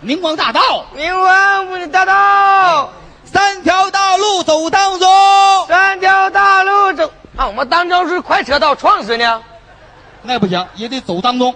[0.00, 2.90] 明光大道，明光大道，
[3.24, 5.08] 三条大路走当中。
[5.68, 7.10] 三条大路走。
[7.36, 9.42] 啊，我们当中是快车道撞死呢。
[10.22, 11.54] 那不行，也得走当中。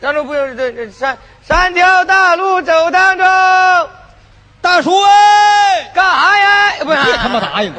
[0.00, 3.26] 当中不用这这三三条大路走当中，
[4.60, 6.72] 大叔哎，干啥呀？
[6.80, 7.76] 不是，别他妈答应你！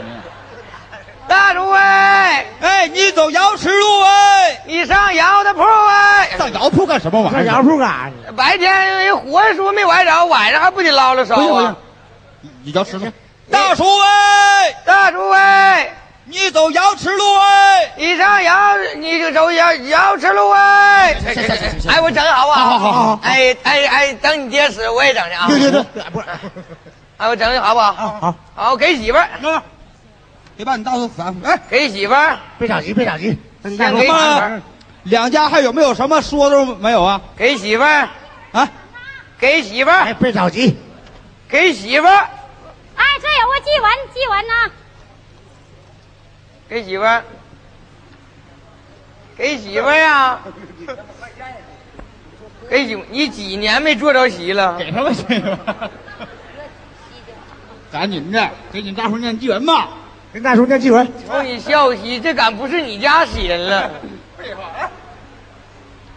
[1.28, 6.30] 大叔哎，哎，你走瑶池路哎，你上瑶的铺哎。
[6.38, 7.46] 上窑铺干什么玩意儿？
[7.46, 8.32] 上窑铺干啥去？
[8.36, 11.76] 白天人活说没崴着，晚上还不得捞了手啊？，
[12.64, 13.06] 你瑶池路。
[13.52, 15.94] 大叔哎，大叔哎，
[16.26, 17.92] 你走瑶池路哎。
[17.98, 21.16] 你上瑶你就走瑶瑶池路哎。
[21.22, 21.44] 行行
[21.80, 22.56] 行哎，我整好啊。
[22.56, 25.46] 好好好好哎哎哎，等你爹死我也整去啊。
[25.48, 26.28] 对对对，不是，
[27.18, 27.94] 哎，我整的好不好？
[27.94, 29.62] 好，好，好给媳妇儿，那，
[30.58, 31.34] 别把你大叔烦。
[31.44, 34.62] 哎，给媳妇儿，别着急，别着急，等你干先给媳妇儿
[35.04, 37.22] 两家还有没有什么说的没有啊？
[37.38, 38.10] 给媳妇儿，
[38.52, 38.68] 啊，
[39.38, 40.76] 给媳妇哎，儿，别着急，
[41.48, 42.30] 给媳妇儿，
[42.96, 44.54] 哎，这有个祭文，祭文呢。
[46.68, 47.24] 给媳妇儿，
[49.38, 50.40] 给媳妇儿呀。
[52.70, 54.76] 给媳妇，你几年没坐着席了？
[54.78, 55.90] 给他们去吧。
[57.90, 59.88] 赶紧的，给你大伙念祭文吧。
[60.38, 61.04] 跟大叔念祭文。
[61.28, 63.90] 瞅你笑嘻，这敢不是你家席人了？
[64.38, 64.88] 废话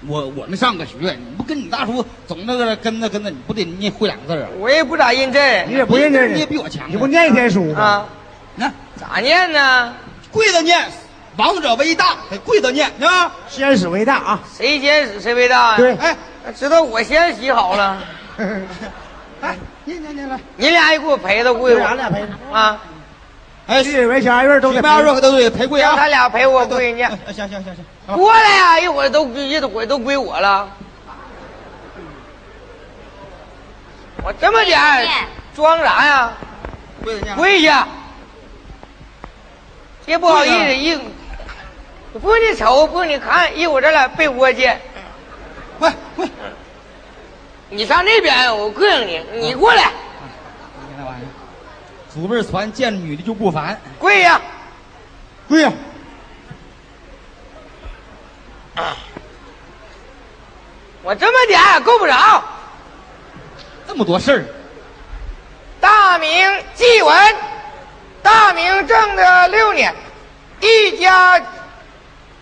[0.06, 4.48] 我我们上个学，你不跟你大叔总那个跟着跟着，你不得念会两个字啊？
[4.59, 7.80] 我也不咋认字你也不认真，你也比我强啊你不念一天书吗？
[7.80, 8.06] 啊，
[8.56, 9.94] 那咋念呢？
[10.30, 10.86] 跪着念，
[11.38, 13.32] 王者为大，得跪着念，是吧？
[13.48, 14.40] 先使为大啊！
[14.55, 15.76] 谁先死谁为大呀？
[15.78, 16.14] 对，哎，
[16.55, 17.98] 知道我先洗好了，
[19.40, 19.56] 哎，
[19.86, 22.78] 念念念来，你俩也给我陪着跪我咱俩陪着，啊！
[23.70, 25.90] 哎，七尾前二月都得许八月都得陪跪啊！
[25.90, 27.09] 让他俩陪我跪念。
[27.24, 28.80] 哎行行行行，过来呀！
[28.80, 30.68] 一会儿都一会儿都归我了。
[34.24, 35.06] 我这么点儿
[35.55, 36.32] 装啥呀？
[37.05, 37.36] 跪下念了。
[37.36, 37.86] 跪下！
[40.05, 40.98] 也不好意思，一
[42.18, 44.80] 不用你瞅，不用你看，一会儿咱俩被窝见。
[45.78, 46.28] 跪跪。
[47.68, 49.92] 你上那边，我膈应你，你过来，
[52.12, 53.80] 祖辈传见女的就不烦。
[53.98, 54.40] 跪呀！
[55.48, 55.72] 跪下。
[61.02, 62.44] 我这么点够不着。
[63.86, 64.44] 这么多事儿，
[65.80, 66.30] 大明
[66.74, 67.36] 纪文，
[68.22, 69.94] 大明正德六年，
[70.60, 71.40] 一家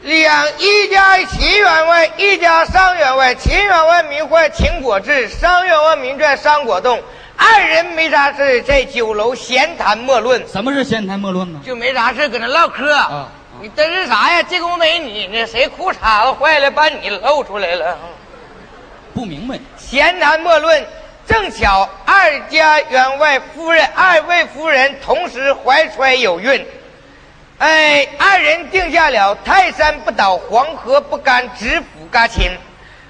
[0.03, 3.35] 两一家秦员外，一家商员外。
[3.35, 7.03] 秦员外名唤秦国志，商员外名传商国栋。
[7.39, 11.61] 二人没啥事，在酒楼闲谈莫论，什么是闲谈莫论呢？
[11.65, 12.93] 就没啥事搁那唠嗑。
[12.93, 13.29] 啊
[13.61, 14.43] 你这是啥呀？
[14.49, 15.47] 这宫美女呢？
[15.47, 17.99] 谁裤衩子坏了，把你露出来了？
[19.15, 19.59] 不明白。
[19.77, 20.85] 闲谈莫论，
[21.27, 26.65] 正巧二家员外夫人二位夫人同时怀揣有孕，
[27.59, 32.51] 哎，二人定下了泰山不倒，黄河不干，只府嘎亲。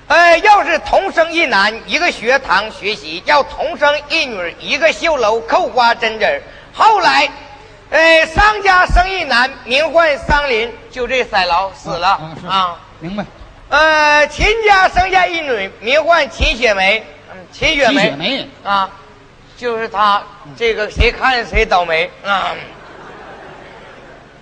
[0.08, 6.42] 哎，要是同生一男，一个学堂学习；要同生一女，一个绣楼扣花针针儿。
[6.72, 7.28] 后来，
[7.90, 12.18] 哎，商家生一男，名唤桑林，就这塞牢死了
[12.48, 12.76] 啊。
[13.00, 13.24] 明白。
[13.68, 17.04] 呃，秦家生下一女，名唤秦雪梅。
[17.30, 18.02] 嗯，秦雪梅。
[18.04, 18.88] 雪梅啊，
[19.58, 20.22] 就是他。
[20.56, 22.54] 这个谁看谁倒霉啊。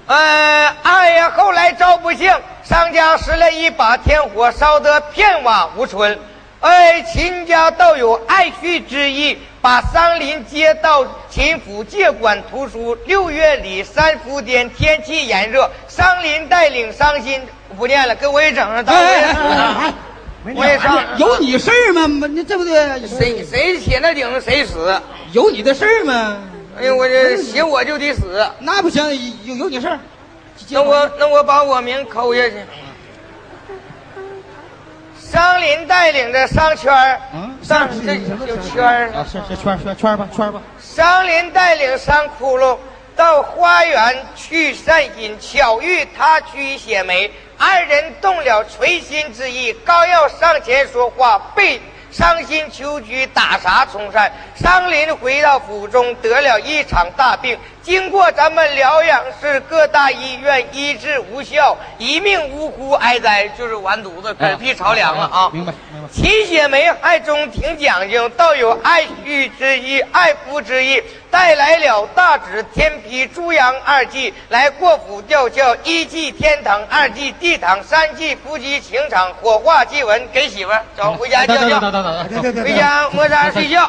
[0.07, 2.33] 呃，哎呀，后来遭不幸，
[2.69, 6.19] 商家拾了一把天火，烧得片瓦无存。
[6.59, 12.97] 哎，秦家倒有爱婿之意，把桑林接到秦府借管图书。
[13.07, 17.41] 六月里三伏天，天气炎热，桑林带领伤心
[17.77, 19.95] 不念了，给我也整上，哎
[20.57, 20.99] 我也上。
[21.19, 22.27] 有你事儿吗？
[22.27, 23.07] 你这不对？
[23.07, 25.01] 谁谁写那顶谁死？
[25.31, 26.39] 有你的事儿吗？
[26.81, 28.45] 哎呦，我这写我就得死。
[28.59, 29.05] 那不行，
[29.45, 30.01] 有有你事儿。
[30.71, 32.57] 那我那我把我名抠下去。
[35.19, 38.15] 商林带领着商圈儿，嗯商这
[38.47, 39.11] 有圈儿。
[39.13, 40.63] 啊，是是圈儿圈圈吧圈吧。
[40.81, 42.79] 商林带领商窟窿
[43.17, 51.81] 到花园去散心，巧遇他居写梅，二人动了垂心之意，刚要上前说话，被
[52.13, 54.33] 伤心秋菊打杀冲散。
[54.55, 65.49] 商林回到府中，得了一场大病，经过咱们辽阳市各大医院医治无效，一命呜呼哀哉，就是完犊子，嗝屁朝凉了啊！
[65.53, 66.09] 明白明白。
[66.13, 71.01] 秦雪梅爱中挺讲究，倒有爱婿之意、爱夫之意，
[71.31, 82.65] 带来了大指天批猪羊二祭来过府吊孝，一祭天堂，二祭地堂，三祭夫妻情场，火化祭文给媳妇儿，走回家叫等叫，等等等等等。
[82.65, 83.89] 回家摸沙睡觉，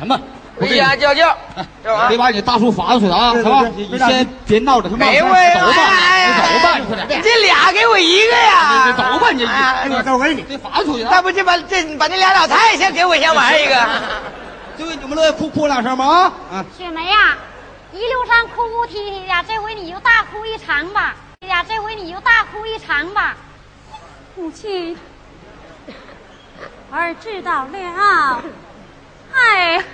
[0.00, 0.20] 什么？
[0.56, 1.36] 我回家叫叫，
[2.08, 2.16] 别？
[2.16, 3.62] 把你大叔罚出去啊，对对是吧？
[3.76, 8.84] 你先别闹着，他妈没我走吧，哎你走吧，你快点，这俩给我一个呀！
[8.86, 10.42] 你走吧，你哎我都给你。
[10.42, 11.22] 得罚出去啊那！
[11.22, 13.74] 不就把这把那俩老太太先给我先玩一个？
[14.78, 16.32] 就为你们乐意哭哭两声吗？
[16.52, 16.64] 啊啊！
[16.76, 17.36] 雪梅呀、
[17.92, 21.14] 一路上哭哭啼啼的，这回你就大哭一场吧。
[21.40, 23.36] 哎呀，这回你就大哭一场吧。
[24.36, 24.96] 母亲，
[26.92, 28.42] 儿知道了。
[29.34, 29.84] 哎。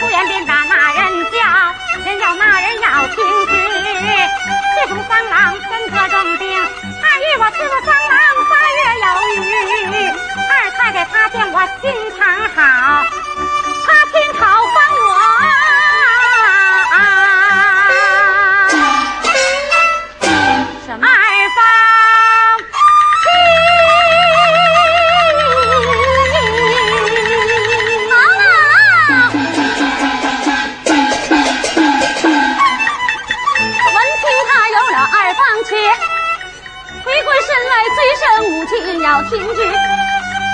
[0.00, 1.36] 出言便把那人叫，
[2.06, 3.16] 人叫那人要停
[3.46, 3.52] 止。
[4.72, 8.16] 自从三郎身得重病，二月我伺候三郎
[8.48, 9.06] 三月有
[9.36, 9.36] 余。
[10.48, 12.18] 二太太她见我心肠
[12.56, 13.04] 好，
[39.10, 39.62] 母亲要停止。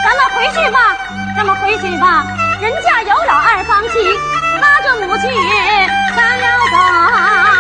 [0.02, 0.96] 咱们回去吧，
[1.36, 2.24] 咱们回去吧，
[2.60, 4.18] 人家有老二房妻，
[4.60, 5.30] 拉着母亲
[6.16, 7.55] 咱要走。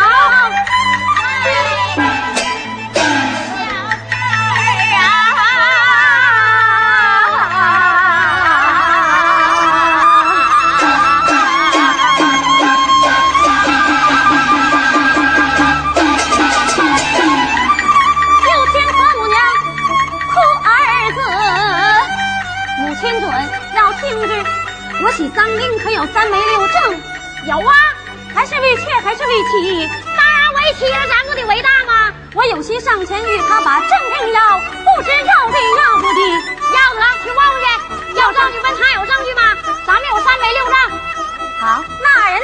[25.16, 27.00] 我喜丧灵可有三媒六证？
[27.48, 27.74] 有啊，
[28.34, 29.88] 还是为妾还是为妻？
[30.14, 32.12] 当然为妻了，咱不得为大吗？
[32.34, 36.20] 我有心上前与他把证证要，不知要的要不的。
[36.68, 39.56] 要得去问问去，要证据问他有证据吗？
[39.86, 40.76] 咱们有三媒六证。
[41.60, 42.35] 好，那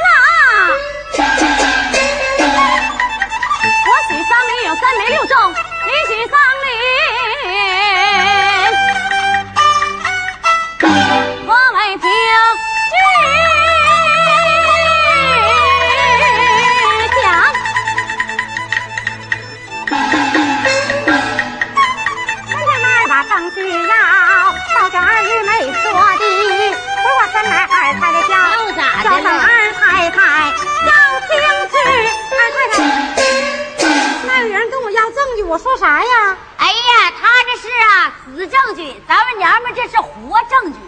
[35.62, 36.36] 说啥呀？
[36.58, 40.78] 哎呀，他这是啊死证据，咱们娘们这是活证据。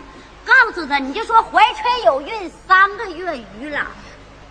[0.45, 3.87] 告诉他，你就说怀揣有孕三个月余了。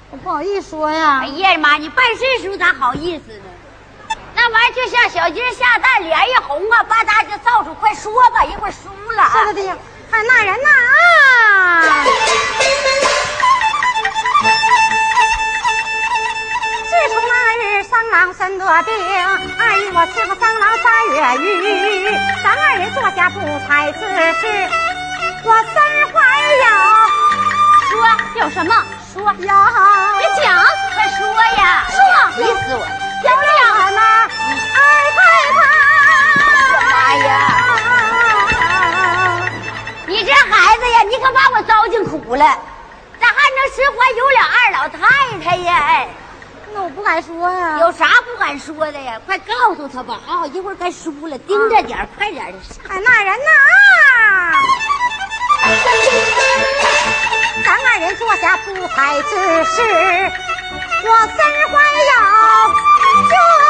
[0.10, 1.28] 我不好意思说呀哎。
[1.28, 4.18] 呀妈，你办事时候咋好意思呢？
[4.36, 7.74] 那玩意儿就像小鸡下蛋，脸一红啊，吧嗒就造出。
[7.76, 9.30] 快说吧，一会儿输了啊。
[9.32, 9.66] 说的对，
[10.10, 10.70] 看那人呐
[11.60, 11.84] 啊！
[17.94, 18.91] 三郎身得病，
[19.60, 21.14] 二姨我伺候三郎三月
[21.44, 22.10] 余，
[22.44, 24.68] 咱二人坐下不才之事，
[25.44, 25.76] 我身
[26.11, 26.18] 怀
[26.64, 26.65] 有
[27.88, 27.94] 说
[28.41, 28.74] 有什么？
[29.14, 29.56] 说，有别讲，
[30.95, 31.22] 快说
[31.56, 31.86] 呀！
[31.91, 31.95] 说
[32.36, 32.90] 急死我了！
[33.22, 33.61] 有了
[33.91, 34.02] 那
[34.74, 34.82] 二
[35.14, 35.22] 太
[35.53, 35.61] 太。
[36.90, 36.98] 哎
[37.28, 37.30] 呀，
[40.07, 42.44] 你这孩子呀，你可把我糟践苦了，
[43.22, 44.98] 咋还能身怀有了二老太
[45.44, 46.07] 太呀？
[46.74, 47.80] 那我不敢说呀。
[47.80, 49.20] 有啥不敢说的呀？
[49.26, 50.20] 快告诉他吧！
[50.28, 52.78] 啊，一会儿该输了，盯着点儿，快点儿的上。
[52.90, 53.52] 哎，那人呐，
[57.64, 59.30] 咱二人坐下不才之
[59.66, 59.82] 事，
[61.06, 61.38] 我身
[61.70, 61.74] 怀
[62.10, 62.14] 有
[63.30, 63.62] 冤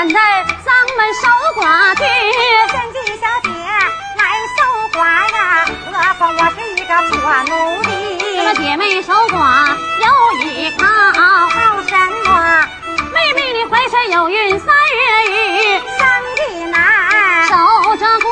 [0.00, 0.18] 我敢在
[0.64, 1.28] 丧门守
[1.60, 2.02] 寡去。
[2.72, 3.50] 贤妻小姐
[4.16, 4.24] 来
[4.56, 4.58] 守
[4.98, 4.98] 寡
[5.30, 5.36] 呀，
[5.92, 7.52] 何况我是一个破奴
[7.82, 7.88] 这
[8.46, 10.06] 个，姐妹守寡有
[10.40, 10.86] 依靠，
[11.50, 11.92] 靠什
[12.24, 12.30] 么？
[13.12, 15.00] 妹妹你怀身有孕三月
[15.32, 16.00] 余，生
[16.34, 16.78] 的难，
[17.48, 17.54] 守
[17.96, 18.26] 着过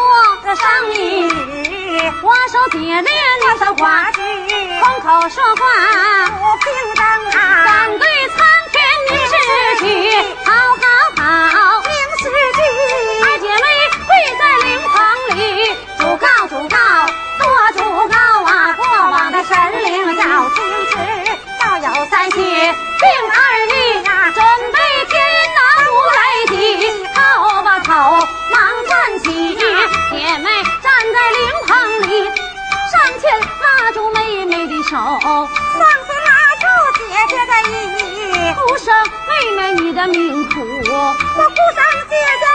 [0.44, 4.22] 这生一女我手解炼你的话话，剧
[4.80, 5.60] 空口说话。
[6.30, 7.04] 不平等
[7.38, 8.36] 啊，敢对苍
[8.72, 8.80] 天
[9.10, 9.34] 明示
[9.80, 9.84] 举，
[41.38, 41.78] 我哭声
[42.10, 42.47] 姐姐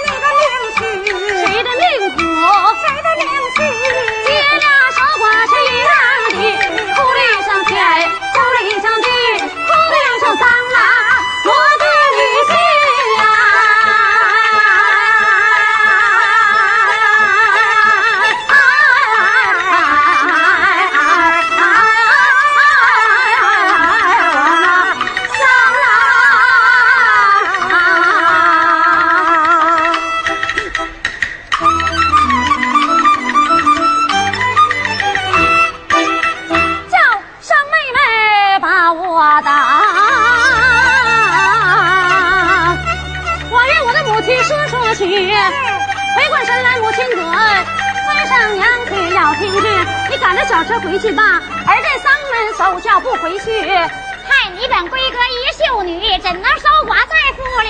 [51.03, 57.69] 去吧，儿在丧门守孝不回去，害你本闺阁一秀女，怎能守寡在府里？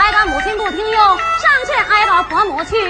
[0.00, 2.88] 挨打母亲不听用，上前挨打婆母去，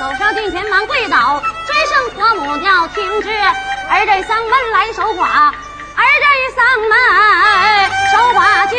[0.00, 6.26] 走上近前忙跪倒，追声婆母要听之，儿在丧门来守寡，儿在
[6.56, 8.76] 丧门守寡去。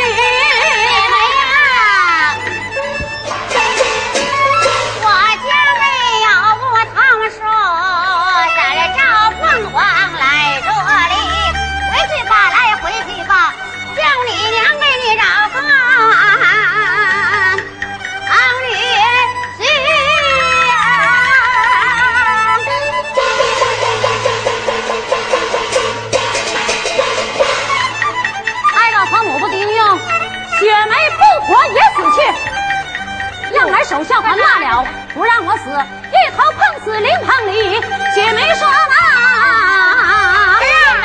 [33.86, 33.94] 去。
[33.94, 34.84] 让来守孝还罢了，
[35.14, 37.80] 不让我死，一头碰死灵棚里。
[38.14, 40.66] 雪梅说嘛，妹
[41.02, 41.04] 妹，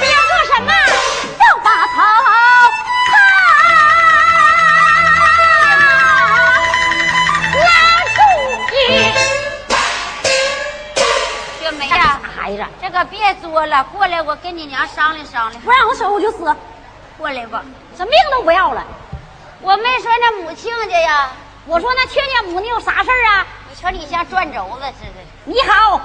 [0.00, 0.70] 你要做什么？
[1.38, 1.96] 要把头
[7.56, 7.64] 拉
[8.14, 8.18] 住
[8.70, 8.74] 你！
[11.58, 15.62] 雪梅呀，孩子，这个别作了，过来，我跟你娘商量商量。
[15.62, 16.54] 不让我守我就死，
[17.16, 17.62] 过来吧，
[17.96, 18.84] 这命都不要了。
[19.62, 21.28] 我没说那母亲家呀，
[21.70, 23.46] 我说那亲家母你有啥事儿啊？
[23.68, 25.20] 你瞧你像转轴子似的。
[25.44, 26.00] 你好，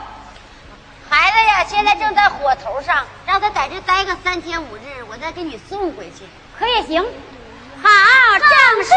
[1.09, 6.27] 孩子呀，现在正在火头上，让他在这待个三天五日，我再给你送回去。
[6.59, 7.03] 可也行，
[7.81, 7.89] 好，
[8.37, 8.93] 正是。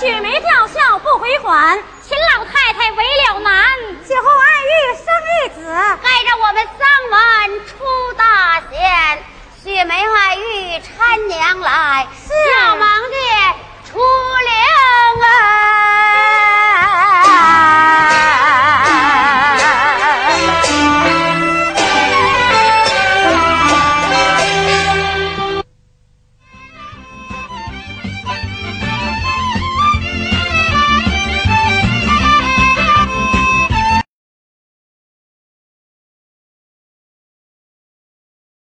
[0.00, 3.62] 雪梅吊孝不回还，秦老太太为了难，
[4.08, 5.04] 酒后暗遇生
[5.44, 7.84] 一子，害着我们三门出
[8.16, 9.25] 大险。
[9.84, 13.55] 梅花玉搀娘来，小忙的。